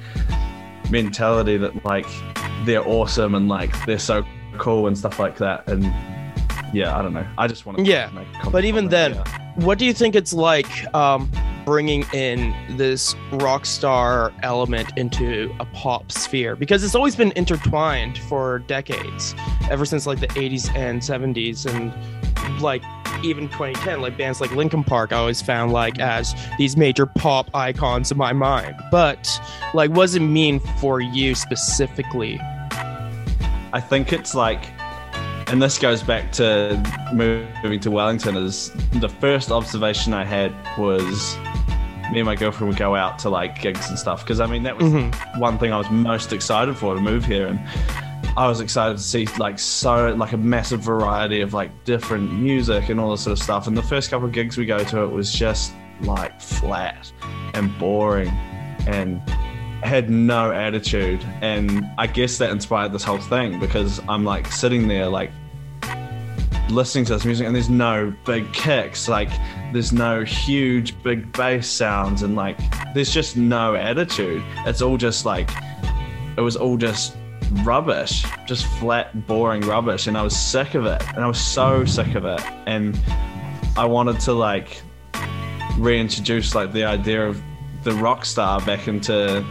mentality 0.89 1.57
that 1.57 1.85
like 1.85 2.07
they're 2.65 2.87
awesome 2.87 3.35
and 3.35 3.47
like 3.47 3.73
they're 3.85 3.99
so 3.99 4.23
cool 4.57 4.87
and 4.87 4.97
stuff 4.97 5.19
like 5.19 5.37
that. 5.37 5.67
And 5.67 5.85
yeah 6.73 6.97
i 6.97 7.01
don't 7.01 7.13
know 7.13 7.25
i 7.37 7.47
just 7.47 7.65
want 7.65 7.77
to 7.77 7.83
Yeah, 7.83 8.09
make 8.13 8.27
but 8.51 8.63
even 8.65 8.85
that, 8.89 9.13
then, 9.13 9.15
yeah. 9.15 9.63
what 9.65 9.77
do 9.77 9.85
you 9.85 9.93
think 9.93 10.15
it's 10.15 10.33
like 10.33 10.67
um, 10.93 11.29
bringing 11.65 12.03
in 12.13 12.53
this 12.77 13.15
rock 13.33 13.65
star 13.65 14.31
element 14.43 14.91
into 14.97 15.53
a 15.59 15.65
pop 15.65 16.11
sphere? 16.11 16.55
Because 16.55 16.83
it's 16.83 16.95
always 16.95 17.15
been 17.15 17.31
intertwined 17.35 18.17
for 18.17 18.59
decades, 18.59 19.35
ever 19.69 19.85
since 19.85 20.05
like 20.07 20.19
the 20.19 20.27
80s 20.29 20.73
and 20.75 21.01
70s, 21.01 21.65
and 21.65 21.93
like 22.61 22.81
even 23.23 23.47
2010, 23.49 24.01
like 24.01 24.17
bands 24.17 24.39
like 24.41 24.51
Linkin 24.51 24.83
Park, 24.83 25.11
I 25.13 25.17
always 25.17 25.41
found 25.41 25.71
like 25.71 25.99
as 25.99 26.33
these 26.57 26.75
major 26.77 27.05
pop 27.05 27.49
icons 27.53 28.11
in 28.11 28.17
my 28.17 28.33
mind. 28.33 28.75
But 28.91 29.29
like, 29.73 29.89
what 29.91 30.03
does 30.05 30.15
it 30.15 30.21
mean 30.21 30.59
for 30.79 31.01
you 31.01 31.35
specifically? 31.35 32.39
I 33.71 33.79
think 33.81 34.11
it's 34.13 34.33
like, 34.33 34.63
and 35.51 35.61
this 35.61 35.77
goes 35.77 36.01
back 36.03 36.31
to 36.33 36.81
moving 37.13 37.79
to 37.81 37.91
Wellington. 37.91 38.35
Is 38.37 38.71
the 38.93 39.09
first 39.09 39.51
observation 39.51 40.13
I 40.13 40.23
had 40.23 40.53
was 40.77 41.37
me 42.11 42.19
and 42.19 42.25
my 42.25 42.35
girlfriend 42.35 42.69
would 42.69 42.77
go 42.79 42.95
out 42.95 43.19
to 43.19 43.29
like 43.29 43.61
gigs 43.61 43.87
and 43.89 43.97
stuff 43.99 44.23
because 44.23 44.39
I 44.39 44.47
mean 44.47 44.63
that 44.63 44.75
was 44.77 44.91
Mhm. 44.91 45.39
one 45.39 45.57
thing 45.59 45.71
I 45.73 45.77
was 45.77 45.89
most 45.91 46.33
excited 46.33 46.75
for 46.77 46.95
to 46.95 47.01
move 47.01 47.25
here 47.25 47.47
and. 47.47 47.59
I 48.37 48.47
was 48.47 48.61
excited 48.61 48.95
to 48.97 49.03
see 49.03 49.27
like 49.37 49.59
so 49.59 50.13
like 50.13 50.31
a 50.31 50.37
massive 50.37 50.79
variety 50.79 51.41
of 51.41 51.53
like 51.53 51.71
different 51.83 52.31
music 52.31 52.87
and 52.87 52.97
all 52.99 53.11
this 53.11 53.21
sort 53.21 53.37
of 53.37 53.43
stuff. 53.43 53.67
And 53.67 53.75
the 53.75 53.81
first 53.83 54.11
couple 54.11 54.27
of 54.27 54.33
gigs 54.33 54.55
we 54.55 54.65
go 54.65 54.81
to, 54.81 55.01
it 55.01 55.11
was 55.11 55.33
just 55.33 55.73
like 56.01 56.39
flat 56.39 57.11
and 57.55 57.75
boring 57.79 58.29
and 58.87 59.19
had 59.83 60.09
no 60.09 60.51
attitude. 60.51 61.25
And 61.41 61.85
I 61.97 62.07
guess 62.07 62.37
that 62.37 62.51
inspired 62.51 62.93
this 62.93 63.03
whole 63.03 63.17
thing 63.17 63.59
because 63.59 63.99
I'm 64.07 64.23
like 64.23 64.47
sitting 64.47 64.87
there 64.87 65.07
like 65.07 65.31
listening 66.69 67.05
to 67.05 67.13
this 67.13 67.25
music 67.25 67.47
and 67.47 67.55
there's 67.55 67.69
no 67.69 68.13
big 68.25 68.51
kicks, 68.53 69.07
like 69.07 69.29
there's 69.73 69.91
no 69.91 70.23
huge 70.23 71.01
big 71.03 71.31
bass 71.31 71.67
sounds 71.67 72.21
and 72.21 72.35
like 72.35 72.57
there's 72.93 73.11
just 73.11 73.37
no 73.37 73.75
attitude. 73.75 74.43
It's 74.65 74.81
all 74.81 74.97
just 74.97 75.25
like 75.25 75.49
it 76.37 76.41
was 76.41 76.55
all 76.55 76.77
just 76.77 77.15
rubbish, 77.63 78.23
just 78.45 78.65
flat, 78.65 79.27
boring 79.27 79.61
rubbish. 79.61 80.07
And 80.07 80.17
I 80.17 80.21
was 80.21 80.35
sick 80.35 80.75
of 80.75 80.85
it. 80.85 81.01
And 81.09 81.23
I 81.23 81.27
was 81.27 81.39
so 81.39 81.85
sick 81.85 82.15
of 82.15 82.25
it. 82.25 82.41
And 82.65 82.99
I 83.75 83.85
wanted 83.85 84.19
to 84.21 84.33
like 84.33 84.81
reintroduce 85.77 86.55
like 86.55 86.73
the 86.73 86.83
idea 86.83 87.27
of 87.27 87.41
the 87.83 87.93
rock 87.93 88.25
star 88.25 88.61
back 88.61 88.87
into, 88.87 89.45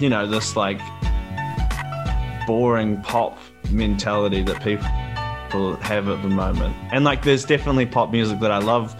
you 0.00 0.08
know, 0.08 0.26
this 0.26 0.56
like 0.56 0.80
boring 2.46 3.00
pop 3.02 3.38
mentality 3.70 4.42
that 4.42 4.62
people 4.62 4.86
have 5.52 6.08
at 6.08 6.22
the 6.22 6.28
moment. 6.28 6.76
And 6.92 7.04
like 7.04 7.22
there's 7.22 7.44
definitely 7.44 7.86
pop 7.86 8.10
music 8.10 8.40
that 8.40 8.50
I 8.50 8.58
love 8.58 8.96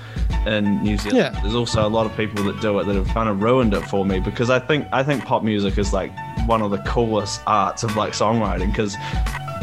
in 0.46 0.82
New 0.82 0.96
Zealand. 0.96 1.34
Yeah. 1.34 1.40
There's 1.42 1.54
also 1.54 1.86
a 1.86 1.90
lot 1.90 2.06
of 2.06 2.16
people 2.16 2.44
that 2.44 2.60
do 2.60 2.78
it 2.78 2.84
that 2.84 2.94
have 2.94 3.08
kind 3.08 3.28
of 3.28 3.42
ruined 3.42 3.74
it 3.74 3.82
for 3.82 4.04
me 4.04 4.20
because 4.20 4.50
I 4.50 4.58
think 4.58 4.86
I 4.92 5.02
think 5.02 5.24
pop 5.24 5.42
music 5.42 5.78
is 5.78 5.92
like 5.92 6.12
one 6.46 6.62
of 6.62 6.70
the 6.70 6.78
coolest 6.78 7.40
arts 7.46 7.82
of 7.82 7.96
like 7.96 8.12
songwriting 8.12 8.68
because 8.68 8.96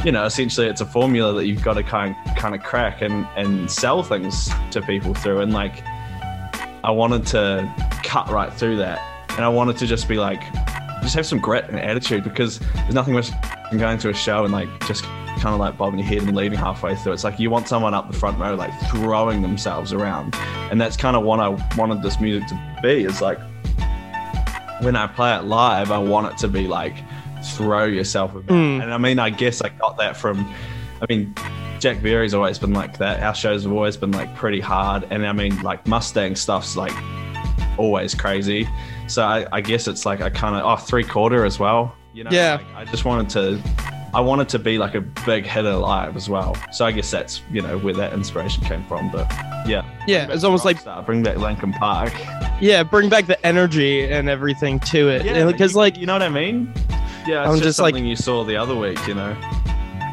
you 0.06 0.12
know 0.12 0.25
essentially 0.25 0.68
it's 0.68 0.82
a 0.82 0.86
formula 0.86 1.34
that 1.34 1.46
you've 1.46 1.63
got 1.63 1.75
to 1.75 1.84
kind 1.84 2.16
kind 2.38 2.54
of 2.54 2.62
crack 2.62 3.02
and 3.02 3.25
and 3.36 3.72
sell 3.72 4.04
things 4.04 4.50
to 4.72 4.82
people 4.82 5.13
through 5.13 5.40
and 5.40 5.54
like 5.54 5.84
I 6.84 6.92
wanted 6.92 7.25
to 7.28 7.74
cut 8.04 8.30
right 8.30 8.54
through 8.54 8.78
that 8.78 9.00
and 9.32 9.46
I 9.46 9.50
wanted 9.50 9.78
to 9.78 9.88
just 9.88 10.08
be 10.08 10.18
like 10.18 10.42
just 11.02 11.16
have 11.16 11.25
some 11.25 11.40
grit 11.40 11.66
and 11.70 11.80
attitude 11.80 12.24
because 12.24 12.60
there's 12.60 12.94
nothing 12.94 13.13
worse 13.13 13.32
than 13.70 13.80
going 13.80 13.98
to 14.00 14.10
a 14.10 14.13
show 14.13 14.44
and 14.44 14.54
like 14.54 14.70
just 14.88 15.06
kind 15.40 15.54
of 15.54 15.60
like 15.60 15.78
bobbing 15.78 16.00
your 16.00 16.08
head 16.08 16.24
and 16.24 16.36
leaving 16.36 16.58
halfway 16.58 16.96
through. 16.96 17.13
It's 17.13 17.24
like 17.24 17.40
you 17.40 17.50
want 17.50 17.68
someone 17.68 17.94
up 17.94 18.10
the 18.12 18.18
front 18.18 18.40
row 18.40 18.56
like 18.56 18.72
throwing 18.90 19.42
themselves 19.42 19.92
around, 19.94 20.36
and 20.72 20.80
that's 20.80 20.96
kind 20.98 21.16
of 21.16 21.24
what 21.24 21.40
I 21.40 21.50
wanted 21.78 22.02
this 22.02 22.20
music 22.20 22.48
to 22.50 22.80
be. 22.82 23.04
Is 23.06 23.22
like 23.22 23.40
when 24.82 24.96
I 24.96 25.08
play 25.08 25.36
it 25.36 25.44
live, 25.44 25.92
I 25.92 25.98
want 25.98 26.32
it 26.34 26.38
to 26.40 26.48
be 26.48 26.68
like 26.68 26.96
throw 27.44 27.86
yourself 27.86 28.32
about. 28.36 28.48
Mm. 28.48 28.82
And 28.84 28.94
I 28.94 28.98
mean, 28.98 29.20
I 29.20 29.30
guess 29.30 29.62
I 29.62 29.70
got 29.70 29.98
that 29.98 30.16
from. 30.18 30.40
I 31.02 31.06
mean, 31.10 31.36
Jack 31.80 32.02
Berry's 32.02 32.34
always 32.34 32.58
been 32.58 32.74
like 32.74 32.98
that. 33.00 33.22
Our 33.22 33.36
shows 33.36 33.63
have 33.63 33.72
always 33.74 33.98
been 33.98 34.12
like 34.12 34.34
pretty 34.36 34.60
hard, 34.62 35.06
and 35.10 35.25
I 35.25 35.34
mean, 35.34 35.62
like 35.62 35.86
Mustang 35.88 36.36
stuff's 36.36 36.78
like 36.78 36.94
always 37.78 38.13
crazy. 38.16 38.68
So 39.08 39.24
I, 39.24 39.46
I 39.52 39.62
guess 39.62 39.88
it's 39.88 40.06
like 40.06 40.22
I 40.22 40.30
kind 40.30 40.56
of 40.56 40.63
oh 40.63 40.75
three 40.78 41.04
quarter 41.04 41.46
as 41.46 41.60
well. 41.60 41.96
You 42.13 42.24
know, 42.24 42.30
Yeah. 42.32 42.62
like, 42.75 42.88
I 42.88 42.92
just 42.92 43.06
wanted 43.06 43.30
to. 43.32 43.83
I 44.13 44.20
wanted 44.22 44.48
to 44.50 44.60
be 44.60 44.77
like 44.77 44.93
a 44.96 45.01
big 45.01 45.46
hitter 45.46 45.74
live 45.75 46.15
as 46.15 46.29
well. 46.29 46.55
So 46.72 46.86
I 46.86 46.91
guess 46.91 47.10
that's 47.10 47.41
you 47.51 47.62
know 47.62 47.77
where 47.79 47.93
that 47.96 48.13
inspiration 48.13 48.63
came 48.63 48.86
from. 48.86 49.10
But 49.12 49.32
yeah, 49.67 49.84
Yeah, 50.08 50.27
it's 50.32 50.43
almost 50.43 50.65
like 50.65 50.84
Rockstar, 50.84 51.05
bring 51.05 51.24
back 51.24 51.38
Linkin 51.38 51.74
Park. 51.74 52.13
yeah, 52.62 52.84
bring 52.84 53.10
back 53.10 53.25
the 53.25 53.43
energy 53.46 54.03
and 54.03 54.29
everything 54.29 54.79
to 54.82 55.10
it. 55.10 55.25
Yeah, 55.25 55.46
because 55.46 55.75
like 55.75 55.98
you 55.98 56.05
know 56.05 56.13
what 56.13 56.22
I 56.22 56.29
mean. 56.29 56.72
Yeah, 57.25 57.41
it's 57.41 57.48
I'm 57.50 57.53
just, 57.53 57.63
just, 57.63 57.79
like- 57.79 57.93
something 57.96 58.05
you 58.05 58.15
saw 58.15 58.43
the 58.43 58.55
other 58.55 58.75
week. 58.75 59.00
You 59.08 59.15
know. 59.15 59.36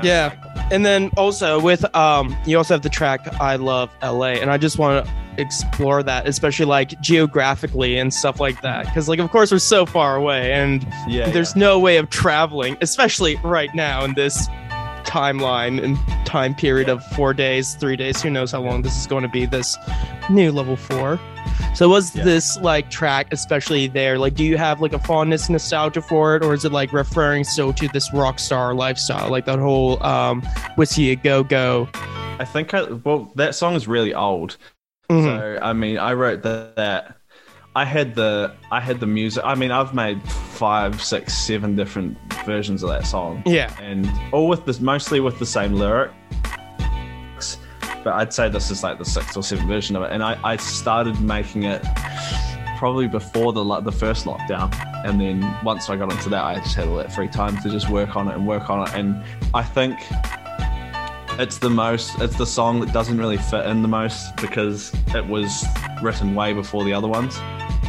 Yeah. 0.03 0.35
And 0.73 0.87
then 0.87 1.11
also 1.17 1.61
with 1.61 1.85
um 1.95 2.35
you 2.47 2.57
also 2.57 2.75
have 2.75 2.83
the 2.83 2.89
track 2.89 3.27
I 3.41 3.57
love 3.57 3.91
LA 4.03 4.35
and 4.41 4.51
I 4.51 4.57
just 4.57 4.79
want 4.79 5.05
to 5.05 5.13
explore 5.39 6.03
that 6.03 6.27
especially 6.29 6.67
like 6.67 7.01
geographically 7.01 7.99
and 7.99 8.13
stuff 8.13 8.41
like 8.41 8.61
that 8.63 8.93
cuz 8.95 9.09
like 9.09 9.19
of 9.19 9.31
course 9.31 9.51
we're 9.53 9.59
so 9.59 9.87
far 9.87 10.17
away 10.17 10.53
and 10.53 10.87
Yeah. 11.09 11.31
there's 11.31 11.55
no 11.57 11.79
way 11.79 11.97
of 11.97 12.11
traveling 12.11 12.77
especially 12.81 13.37
right 13.43 13.75
now 13.75 14.05
in 14.05 14.15
this 14.15 14.49
timeline 15.05 15.83
and 15.83 15.99
time 16.25 16.55
period 16.55 16.89
of 16.89 17.05
4 17.17 17.35
days, 17.35 17.75
3 17.75 17.97
days, 17.97 18.23
who 18.23 18.31
knows 18.31 18.53
how 18.53 18.61
long 18.61 18.83
this 18.83 18.97
is 18.97 19.07
going 19.09 19.23
to 19.23 19.29
be 19.29 19.45
this 19.45 19.77
new 20.29 20.53
level 20.53 20.77
4. 20.77 21.19
So 21.75 21.89
was 21.89 22.15
Yeah. 22.15 22.23
this 22.25 22.59
like 22.61 22.91
track 22.91 23.29
especially 23.33 23.89
there 23.89 24.19
like 24.19 24.35
do 24.35 24.45
you 24.45 24.57
have 24.59 24.81
like 24.81 24.93
a 24.93 24.99
fondness 24.99 25.49
nostalgia 25.49 26.03
for 26.03 26.37
it 26.37 26.45
or 26.45 26.53
is 26.55 26.65
it 26.65 26.71
like 26.73 26.93
referring 26.93 27.43
so 27.45 27.73
to 27.73 27.89
this 27.89 28.13
rock 28.13 28.39
star 28.39 28.75
lifestyle 28.75 29.31
like 29.31 29.47
that 29.47 29.59
whole 29.59 30.01
um 30.05 30.43
Whisky 30.77 31.11
a 31.13 31.17
Go 31.17 31.43
Go 31.43 31.89
I 32.39 32.45
think 32.45 32.73
I 32.75 32.83
well 32.83 33.33
that 33.37 33.55
song 33.55 33.75
is 33.75 33.89
really 33.89 34.15
old. 34.15 34.57
Mhm. 35.11 35.25
So 35.25 35.59
I 35.61 35.73
mean, 35.73 35.99
I 35.99 36.15
wrote 36.15 36.43
that, 36.43 36.77
that. 36.77 37.17
I 37.77 37.85
had 37.85 38.15
the 38.15 38.53
I 38.73 38.81
had 38.81 38.99
the 39.01 39.07
music. 39.07 39.43
I 39.45 39.55
mean, 39.55 39.71
I've 39.71 39.95
made 39.95 40.21
five, 40.31 41.03
six, 41.03 41.35
seven 41.35 41.77
different 41.77 42.17
versions 42.45 42.83
of 42.83 42.89
that 42.91 43.07
song, 43.07 43.43
yeah 43.47 43.71
and 43.81 44.11
all 44.33 44.49
with 44.49 44.65
this 44.65 44.81
mostly 44.81 45.21
with 45.21 45.39
the 45.39 45.47
same 45.47 45.75
lyrics. 45.75 46.15
But 48.03 48.15
I'd 48.15 48.33
say 48.33 48.49
this 48.49 48.71
is 48.71 48.83
like 48.83 48.99
the 48.99 49.05
sixth 49.05 49.37
or 49.37 49.43
seventh 49.43 49.69
version 49.69 49.95
of 49.97 50.03
it, 50.03 50.11
and 50.11 50.23
I, 50.23 50.39
I 50.43 50.57
started 50.57 51.21
making 51.21 51.65
it 51.65 51.85
probably 52.79 53.09
before 53.09 53.53
the 53.53 53.63
the 53.81 53.93
first 53.93 54.25
lockdown, 54.25 54.75
and 55.05 55.21
then 55.21 55.57
once 55.63 55.91
I 55.91 55.97
got 55.97 56.11
into 56.11 56.29
that, 56.31 56.43
I 56.43 56.57
just 56.57 56.75
had 56.75 56.89
all 56.89 56.97
that 56.97 57.13
free 57.13 57.29
time 57.29 57.61
to 57.63 57.71
just 57.71 57.91
work 57.91 58.17
on 58.17 58.29
it 58.29 58.35
and 58.35 58.47
work 58.47 58.71
on 58.71 58.89
it, 58.89 58.95
and 58.95 59.23
I 59.55 59.63
think 59.63 59.99
it's 61.41 61.59
the 61.59 61.71
most 61.71 62.19
it's 62.21 62.37
the 62.37 62.47
song 62.47 62.81
that 62.81 62.93
doesn't 62.93 63.19
really 63.19 63.37
fit 63.39 63.65
in 63.67 63.83
the 63.83 63.89
most 63.89 64.37
because 64.37 64.93
it 65.15 65.27
was 65.27 65.65
written 66.03 66.35
way 66.35 66.53
before 66.53 66.85
the 66.85 66.93
other 66.93 67.09
ones 67.09 67.39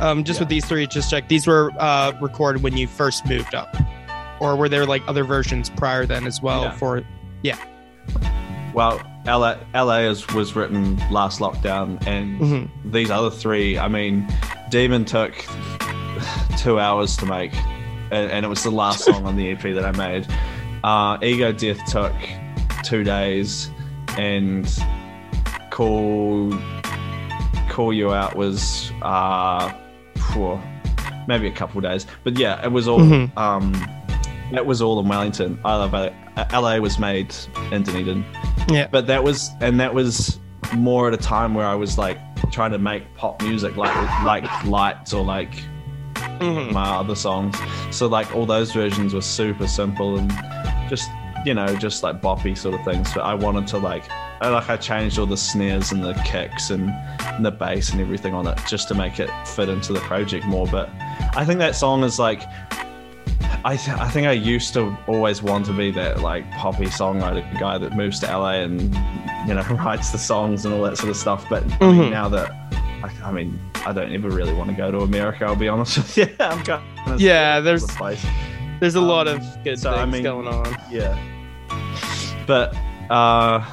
um 0.02 0.24
just 0.24 0.38
Yeah. 0.40 0.44
with 0.44 0.50
these 0.50 0.66
three 0.66 0.88
just 0.88 1.10
check 1.10 1.28
these 1.28 1.46
were 1.48 1.72
uh 1.78 2.14
recorded 2.22 2.64
when 2.64 2.78
you 2.78 2.88
first 2.88 3.26
moved 3.26 3.54
up 3.56 3.76
or 4.40 4.56
were 4.56 4.70
there 4.70 4.86
like 4.86 5.02
other 5.08 5.24
versions 5.24 5.70
prior 5.70 6.06
then 6.06 6.26
as 6.26 6.42
well 6.42 6.72
for 6.72 7.04
Yeah. 7.44 7.58
well 8.74 9.02
la, 9.26 9.58
LA 9.76 10.00
is, 10.00 10.26
was 10.30 10.56
written 10.56 10.98
last 11.12 11.40
lockdown 11.40 12.06
and 12.08 12.40
Mhm. 12.40 12.70
these 12.92 13.12
other 13.12 13.30
three 13.30 13.78
i 13.78 13.88
mean 13.88 14.28
demon 14.70 15.06
took 15.06 15.34
two 16.58 16.80
hours 16.80 17.18
to 17.18 17.26
make, 17.26 17.52
and, 18.12 18.32
and 18.32 18.46
it 18.46 18.48
was 18.50 18.62
the 18.64 18.70
last 18.70 19.04
song 19.06 19.26
on 19.26 19.36
the 19.36 19.50
EP 19.52 19.62
that 19.62 19.84
I 19.84 19.92
made. 19.92 20.28
Uh, 20.84 21.18
Ego 21.24 21.52
Death 21.52 21.80
took 21.90 22.14
two 22.84 23.04
days, 23.04 23.70
and 24.18 24.68
Call 25.70 26.54
Call 27.70 27.94
You 27.94 28.12
Out 28.14 28.36
was 28.36 28.92
uh, 29.02 29.74
phew, 30.34 30.60
maybe 31.28 31.48
a 31.48 31.52
couple 31.52 31.80
days, 31.82 32.06
but 32.24 32.38
yeah, 32.38 32.64
it 32.64 32.72
was 32.72 32.88
all. 32.88 33.00
Mhm. 33.00 33.36
Um, 33.38 33.74
it 34.54 34.66
was 34.66 34.82
all 34.82 35.00
in 35.00 35.08
Wellington. 35.08 35.58
I 35.64 35.76
love 35.76 35.94
it. 35.94 36.14
LA 36.52 36.78
was 36.80 37.00
made 37.00 37.34
in 37.72 37.84
Dunedin 37.84 38.26
Yeah. 38.70 38.88
but 38.92 39.06
that 39.08 39.24
was 39.24 39.50
and 39.62 39.80
that 39.80 39.94
was 39.94 40.40
more 40.76 41.08
at 41.08 41.14
a 41.14 41.18
time 41.18 41.54
where 41.54 41.66
I 41.66 41.76
was 41.76 41.98
like 41.98 42.18
trying 42.52 42.72
to 42.72 42.78
make 42.78 43.04
pop 43.16 43.42
music 43.44 43.78
like 43.78 43.94
like 44.26 44.46
lights 44.66 45.14
or 45.14 45.24
like 45.24 45.54
Mhm. 46.40 46.72
my 46.74 46.84
other 46.98 47.16
songs. 47.16 47.56
So 47.92 48.08
like 48.08 48.34
all 48.36 48.46
those 48.46 48.72
versions 48.74 49.14
were 49.14 49.22
super 49.22 49.68
simple 49.68 50.18
and 50.18 50.30
just 50.90 51.10
you 51.46 51.54
know 51.54 51.68
just 51.76 52.04
like 52.04 52.22
boppy 52.22 52.58
sort 52.58 52.76
of 52.76 52.84
things. 52.86 53.14
But 53.14 53.22
I 53.22 53.34
wanted 53.34 53.68
to 53.68 53.78
like 53.78 54.10
I, 54.42 54.50
like 54.50 54.70
I 54.70 54.78
changed 54.78 55.20
all 55.20 55.26
the 55.26 55.38
snares 55.38 55.92
and 55.92 56.04
the 56.04 56.14
kicks 56.26 56.70
and, 56.72 56.90
and 57.22 57.46
the 57.46 57.52
bass 57.52 57.92
and 57.92 58.02
everything 58.02 58.34
on 58.34 58.48
it 58.48 58.58
just 58.68 58.88
to 58.90 58.94
make 58.96 59.20
it 59.20 59.30
fit 59.48 59.70
into 59.70 59.94
the 59.94 60.00
project 60.02 60.46
more. 60.46 60.68
But 60.68 60.90
I 61.36 61.46
think 61.46 61.60
that 61.60 61.76
song 61.76 62.04
is 62.04 62.18
like 62.20 62.44
I, 63.64 63.78
th- 63.78 63.98
I 63.98 64.10
think 64.10 64.26
I 64.28 64.32
used 64.32 64.74
to 64.74 64.98
always 65.08 65.44
want 65.44 65.66
to 65.68 65.74
be 65.74 65.92
that 65.92 66.22
like 66.22 66.50
poppy 66.52 66.86
songwriter 66.86 67.60
guy 67.60 67.78
that 67.78 67.96
moves 67.96 68.20
to 68.22 68.26
LA 68.26 68.54
and 68.62 68.82
you 69.48 69.54
know 69.54 69.62
writes 69.86 70.10
the 70.12 70.18
songs 70.18 70.66
and 70.66 70.74
all 70.74 70.82
that 70.84 70.98
sort 70.98 71.10
of 71.12 71.18
stuff. 71.18 71.46
But 71.50 71.64
I 71.64 71.92
mean, 71.92 72.02
Mhm. 72.02 72.12
now 72.12 72.28
that 72.30 72.52
I, 73.04 73.12
I 73.24 73.32
mean, 73.32 73.60
I 73.86 73.94
don't 73.94 74.12
ever 74.14 74.30
really 74.30 74.54
want 74.54 74.70
to 74.72 74.76
go 74.76 74.90
to 74.92 75.00
America. 75.02 75.46
I'll 75.46 75.56
be 75.56 75.68
honest 75.68 75.98
with 75.98 76.18
you. 76.18 76.28
I'm 76.40 76.64
kind 76.64 76.84
of 77.08 77.22
Yeah, 77.22 77.60
there's- 77.60 77.86
place. 77.96 78.26
There's 78.80 78.96
a 78.96 79.00
Um, 79.00 79.08
lot 79.08 79.28
of 79.28 79.40
good 79.64 79.80
so, 79.80 79.92
things 79.92 80.02
I 80.02 80.06
mean- 80.06 80.24
going 80.24 80.48
on. 80.48 80.76
Yeah, 80.90 81.16
but 82.52 82.76
uh, 83.10 83.66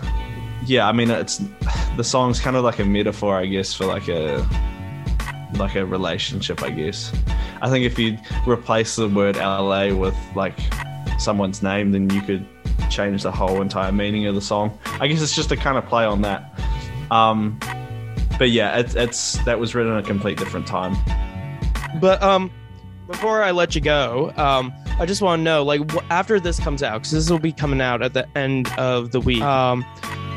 yeah, 0.65 0.87
I 0.87 0.93
mean, 0.93 1.11
it's 1.11 1.43
the 1.97 2.05
song's 2.05 2.39
kind 2.39 2.55
of 2.55 2.63
like 2.63 2.79
a 2.79 2.85
metaphor, 2.85 3.37
I 3.37 3.47
guess, 3.47 3.75
for 3.75 3.87
like 3.87 4.07
a 4.07 4.47
like 5.55 5.75
a 5.75 5.85
relationship, 5.85 6.63
I 6.63 6.71
guess. 6.71 7.13
I 7.61 7.71
think 7.71 7.85
if 7.85 7.99
you 7.99 8.17
replace 8.47 8.95
the 8.95 9.09
word 9.09 9.35
LA 9.35 9.93
with 9.93 10.15
like 10.37 10.57
someone's 11.19 11.61
name, 11.61 11.91
then 11.91 12.09
you 12.11 12.23
could 12.23 12.47
change 12.89 13.25
the 13.25 13.33
whole 13.33 13.61
entire 13.63 13.91
meaning 13.91 14.27
of 14.27 14.37
the 14.37 14.41
song. 14.41 14.79
I 15.01 15.09
guess 15.09 15.23
it's 15.23 15.35
just 15.35 15.51
a 15.51 15.57
kind 15.57 15.77
of 15.77 15.85
play 15.87 16.05
on 16.05 16.23
that. 16.23 16.57
Um, 17.11 17.59
but 18.39 18.51
yeah, 18.51 18.79
it's, 18.79 18.95
it's 18.95 19.45
that 19.45 19.59
was 19.59 19.75
written 19.75 19.93
at 19.93 20.05
a 20.05 20.07
complete 20.07 20.39
different 20.39 20.69
time. 20.69 20.97
But 22.01 22.23
um, 22.23 22.53
before 23.09 23.43
I 23.43 23.51
let 23.51 23.75
you 23.75 23.81
go, 23.81 24.33
um, 24.37 24.73
I 25.01 25.07
just 25.07 25.23
want 25.23 25.41
to 25.41 25.45
know, 25.45 25.63
like, 25.63 25.91
wh- 25.93 26.05
after 26.11 26.41
this 26.41 26.59
comes 26.59 26.83
out, 26.83 26.95
because 26.95 27.13
this 27.13 27.31
will 27.31 27.39
be 27.39 27.53
coming 27.53 27.81
out 27.81 28.03
at 28.03 28.15
the 28.15 28.27
end 28.37 28.69
of 28.79 29.13
the 29.13 29.21
week. 29.21 29.43
Um, 29.43 29.85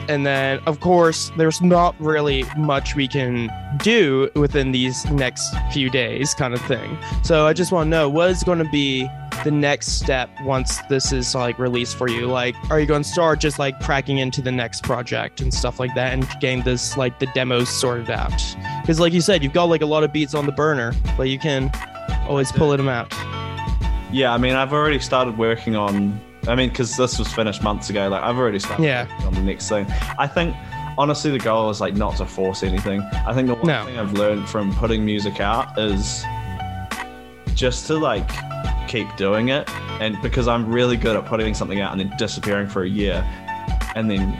and 0.08 0.26
then, 0.26 0.60
of 0.68 0.80
course, 0.82 1.32
there's 1.36 1.62
not 1.62 2.00
really 2.00 2.44
much 2.58 2.96
we 2.96 3.08
can 3.08 3.50
do 3.82 4.30
within 4.36 4.72
these 4.72 5.04
next 5.10 5.52
few 5.72 5.90
days, 5.90 6.36
kind 6.36 6.54
of 6.54 6.62
thing. 6.62 6.98
So 7.24 7.48
I 7.48 7.54
just 7.54 7.72
want 7.72 7.88
to 7.88 7.90
know, 7.90 8.10
what 8.10 8.30
is 8.30 8.44
going 8.44 8.60
to 8.60 8.70
be 8.70 9.10
the 9.44 9.52
next 9.52 9.94
step 9.94 10.30
once 10.44 10.78
this 10.90 11.12
is 11.12 11.34
like 11.34 11.58
released 11.58 11.96
for 11.96 12.08
you? 12.08 12.28
Like, 12.28 12.56
are 12.70 12.80
you 12.80 12.86
going 12.86 13.02
to 13.04 13.10
start 13.10 13.40
just 13.40 13.58
like 13.58 13.80
cracking 13.80 14.20
into 14.20 14.42
the 14.44 14.52
next 14.52 14.84
project 14.84 15.42
and 15.42 15.52
stuff 15.52 15.80
like 15.80 15.96
that, 15.96 16.14
and 16.14 16.28
getting 16.40 16.62
this 16.62 16.98
like 16.98 17.18
the 17.18 17.26
demos 17.28 17.70
sorted 17.70 18.12
out? 18.12 18.34
Because, 18.82 19.00
like 19.00 19.14
you 19.14 19.22
said, 19.22 19.42
you've 19.44 19.54
got 19.54 19.66
like 19.66 19.82
a 19.82 19.88
lot 19.88 20.04
of 20.04 20.14
beats 20.14 20.36
on 20.36 20.46
the 20.46 20.52
burner, 20.52 20.94
but 21.18 21.30
you 21.30 21.40
can 21.40 21.72
always 22.28 22.52
pull 22.52 22.76
them 22.76 22.90
out. 22.90 23.12
Yeah, 24.12 24.34
I 24.34 24.38
mean, 24.38 24.54
I've 24.56 24.74
already 24.74 25.00
started 25.00 25.38
working 25.38 25.76
on. 25.76 26.20
I 26.48 26.56
mean, 26.56 26.70
because 26.70 26.98
this 26.98 27.20
was 27.20 27.32
finished 27.32 27.62
months 27.64 27.90
ago. 27.90 28.08
Like, 28.10 28.24
I've 28.24 28.38
already 28.38 28.60
started 28.60 28.84
Yeah. 28.84 29.04
working 29.08 29.28
on 29.28 29.34
the 29.36 29.42
next 29.42 29.70
thing. 29.70 29.86
I 30.18 30.26
think, 30.28 30.56
honestly, 30.98 31.30
the 31.32 31.38
goal 31.40 31.70
is 31.70 31.80
like 31.80 31.94
not 31.96 32.18
to 32.18 32.26
force 32.26 32.64
anything. 32.64 33.02
I 33.28 33.34
think 33.34 33.48
the 33.48 33.54
one 33.56 33.68
No. 33.68 33.86
thing 33.86 33.98
I've 34.00 34.14
learned 34.14 34.50
from 34.50 34.74
putting 34.76 35.06
music 35.06 35.40
out 35.40 35.78
is 35.78 36.26
just 37.54 37.86
to 37.88 37.96
like 37.98 38.28
keep 38.88 39.14
doing 39.18 39.50
it, 39.50 39.70
and 40.02 40.20
because 40.22 40.48
I'm 40.48 40.68
really 40.68 40.98
good 40.98 41.16
at 41.16 41.26
putting 41.26 41.54
something 41.54 41.80
out 41.80 41.92
and 41.92 42.02
then 42.02 42.12
disappearing 42.18 42.68
for 42.68 42.84
a 42.84 42.90
year, 42.90 43.24
and 43.96 44.10
then 44.10 44.36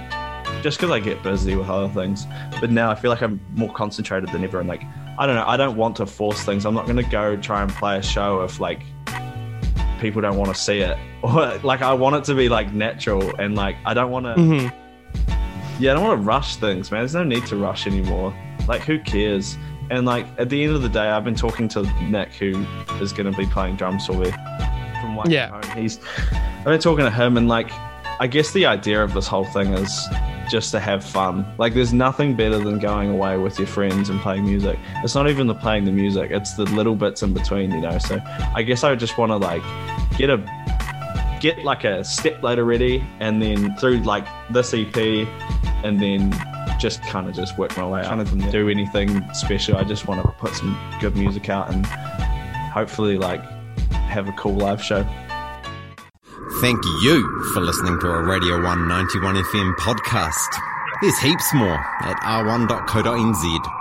just 0.64 0.80
because 0.80 0.92
I 0.92 1.00
get 1.00 1.22
busy 1.24 1.56
with 1.56 1.70
other 1.70 1.88
things. 1.90 2.26
But 2.60 2.72
now 2.72 2.90
I 2.92 2.96
feel 2.96 3.12
like 3.12 3.22
I'm 3.22 3.40
more 3.56 3.72
concentrated 3.74 4.30
than 4.32 4.44
ever, 4.44 4.60
and 4.60 4.68
like 4.68 4.84
I 5.20 5.26
don't 5.28 5.36
know, 5.36 5.46
I 5.46 5.56
don't 5.56 5.78
want 5.78 5.96
to 5.98 6.06
force 6.06 6.42
things. 6.44 6.66
I'm 6.66 6.74
not 6.74 6.88
gonna 6.88 7.04
go 7.04 7.36
try 7.38 7.62
and 7.62 7.72
play 7.72 7.98
a 7.98 8.02
show 8.04 8.42
if 8.42 8.60
like 8.60 8.82
people 10.02 10.22
don't 10.22 10.36
want 10.38 10.54
to 10.54 10.60
see 10.60 10.80
it. 10.80 10.98
Or 11.24 11.56
like 11.64 11.82
i 11.84 11.94
want 11.94 12.16
it 12.16 12.24
to 12.26 12.36
be 12.36 12.50
like 12.50 12.74
natural 12.74 13.36
and 13.40 13.54
like 13.56 13.76
i 13.86 13.94
don't 13.94 14.10
want 14.10 14.26
to 14.26 14.34
hmm 14.34 14.68
yeah 15.80 15.92
i 15.92 15.94
don't 15.94 16.04
want 16.04 16.20
to 16.20 16.26
rush 16.26 16.56
things 16.56 16.92
man. 16.92 17.02
There's 17.02 17.14
no 17.14 17.24
need 17.24 17.46
to 17.48 17.56
rush 17.56 17.86
anymore. 17.88 18.36
Like 18.68 18.82
who 18.82 19.00
cares? 19.00 19.56
And 19.92 20.06
like 20.08 20.26
at 20.40 20.50
the 20.50 20.64
end 20.64 20.74
of 20.76 20.82
the 20.82 20.90
day 20.90 21.08
i've 21.10 21.24
been 21.24 21.36
talking 21.36 21.68
to 21.70 21.84
nick 22.10 22.34
who 22.34 22.66
is 23.02 23.14
going 23.14 23.32
to 23.32 23.38
be 23.38 23.46
playing 23.46 23.76
drums 23.76 24.06
for 24.08 24.14
me 24.14 24.32
from 25.00 25.16
White 25.16 25.30
Yeah. 25.30 25.50
Home. 25.50 25.78
he's 25.78 26.00
i've 26.60 26.66
been 26.66 26.80
talking 26.80 27.06
to 27.06 27.12
him 27.12 27.38
and 27.38 27.48
like 27.48 27.70
i 28.20 28.26
guess 28.28 28.52
the 28.52 28.66
idea 28.66 29.04
of 29.04 29.14
this 29.14 29.28
whole 29.28 29.46
thing 29.46 29.74
is 29.74 30.08
just 30.50 30.72
to 30.72 30.82
have 30.82 31.02
fun. 31.02 31.46
Like 31.58 31.74
there's 31.74 31.94
nothing 31.94 32.36
better 32.36 32.58
than 32.58 32.78
going 32.78 33.10
away 33.10 33.38
with 33.38 33.58
your 33.58 33.68
friends 33.68 34.10
and 34.10 34.20
playing 34.20 34.44
music. 34.44 34.78
It's 35.02 35.16
not 35.16 35.30
even 35.30 35.48
the 35.48 35.56
playing 35.56 35.86
the 35.86 35.94
music 35.94 36.30
it's 36.32 36.56
the 36.56 36.66
little 36.66 36.96
bits 36.96 37.24
in 37.24 37.34
between 37.34 37.72
you 37.72 37.80
know? 37.80 37.98
So 38.00 38.20
i 38.56 38.62
guess 38.62 38.84
i 38.84 38.94
just 38.96 39.18
want 39.18 39.32
to 39.32 39.38
like 39.38 39.62
get 40.22 40.30
a 40.30 41.38
get 41.42 41.64
like 41.64 41.84
a 41.84 42.04
step 42.04 42.44
ladder 42.44 42.64
ready 42.64 43.04
and 43.20 43.42
then 43.42 43.76
through 43.78 43.98
like 44.04 44.26
this 44.52 44.72
ep 44.72 44.96
and 45.84 46.00
then 46.00 46.32
just 46.80 47.02
kind 47.04 47.28
of 47.28 47.34
just 47.34 47.58
work 47.58 47.76
my 47.76 47.88
way 47.88 48.02
out 48.02 48.06
trying 48.06 48.24
to 48.24 48.52
do 48.52 48.70
anything 48.70 49.24
special 49.34 49.78
i 49.78 49.84
just 49.84 50.08
want 50.08 50.22
to 50.22 50.32
put 50.34 50.54
some 50.54 50.78
good 51.00 51.16
music 51.16 51.50
out 51.50 51.72
and 51.74 51.88
hopefully 51.88 53.18
like 53.18 53.42
have 53.92 54.28
a 54.28 54.34
cool 54.34 54.54
live 54.54 54.82
show 54.82 55.04
Thank 56.60 56.84
you 57.02 57.50
for 57.54 57.62
listening 57.62 58.00
to 58.02 58.08
a 58.08 58.24
Radio 58.24 58.62
191 58.62 59.36
FM 59.36 59.74
podcast. 59.76 60.62
There's 61.02 61.18
heaps 61.18 61.54
more 61.54 61.80
at 62.02 62.18
r1.co.nz. 62.18 63.81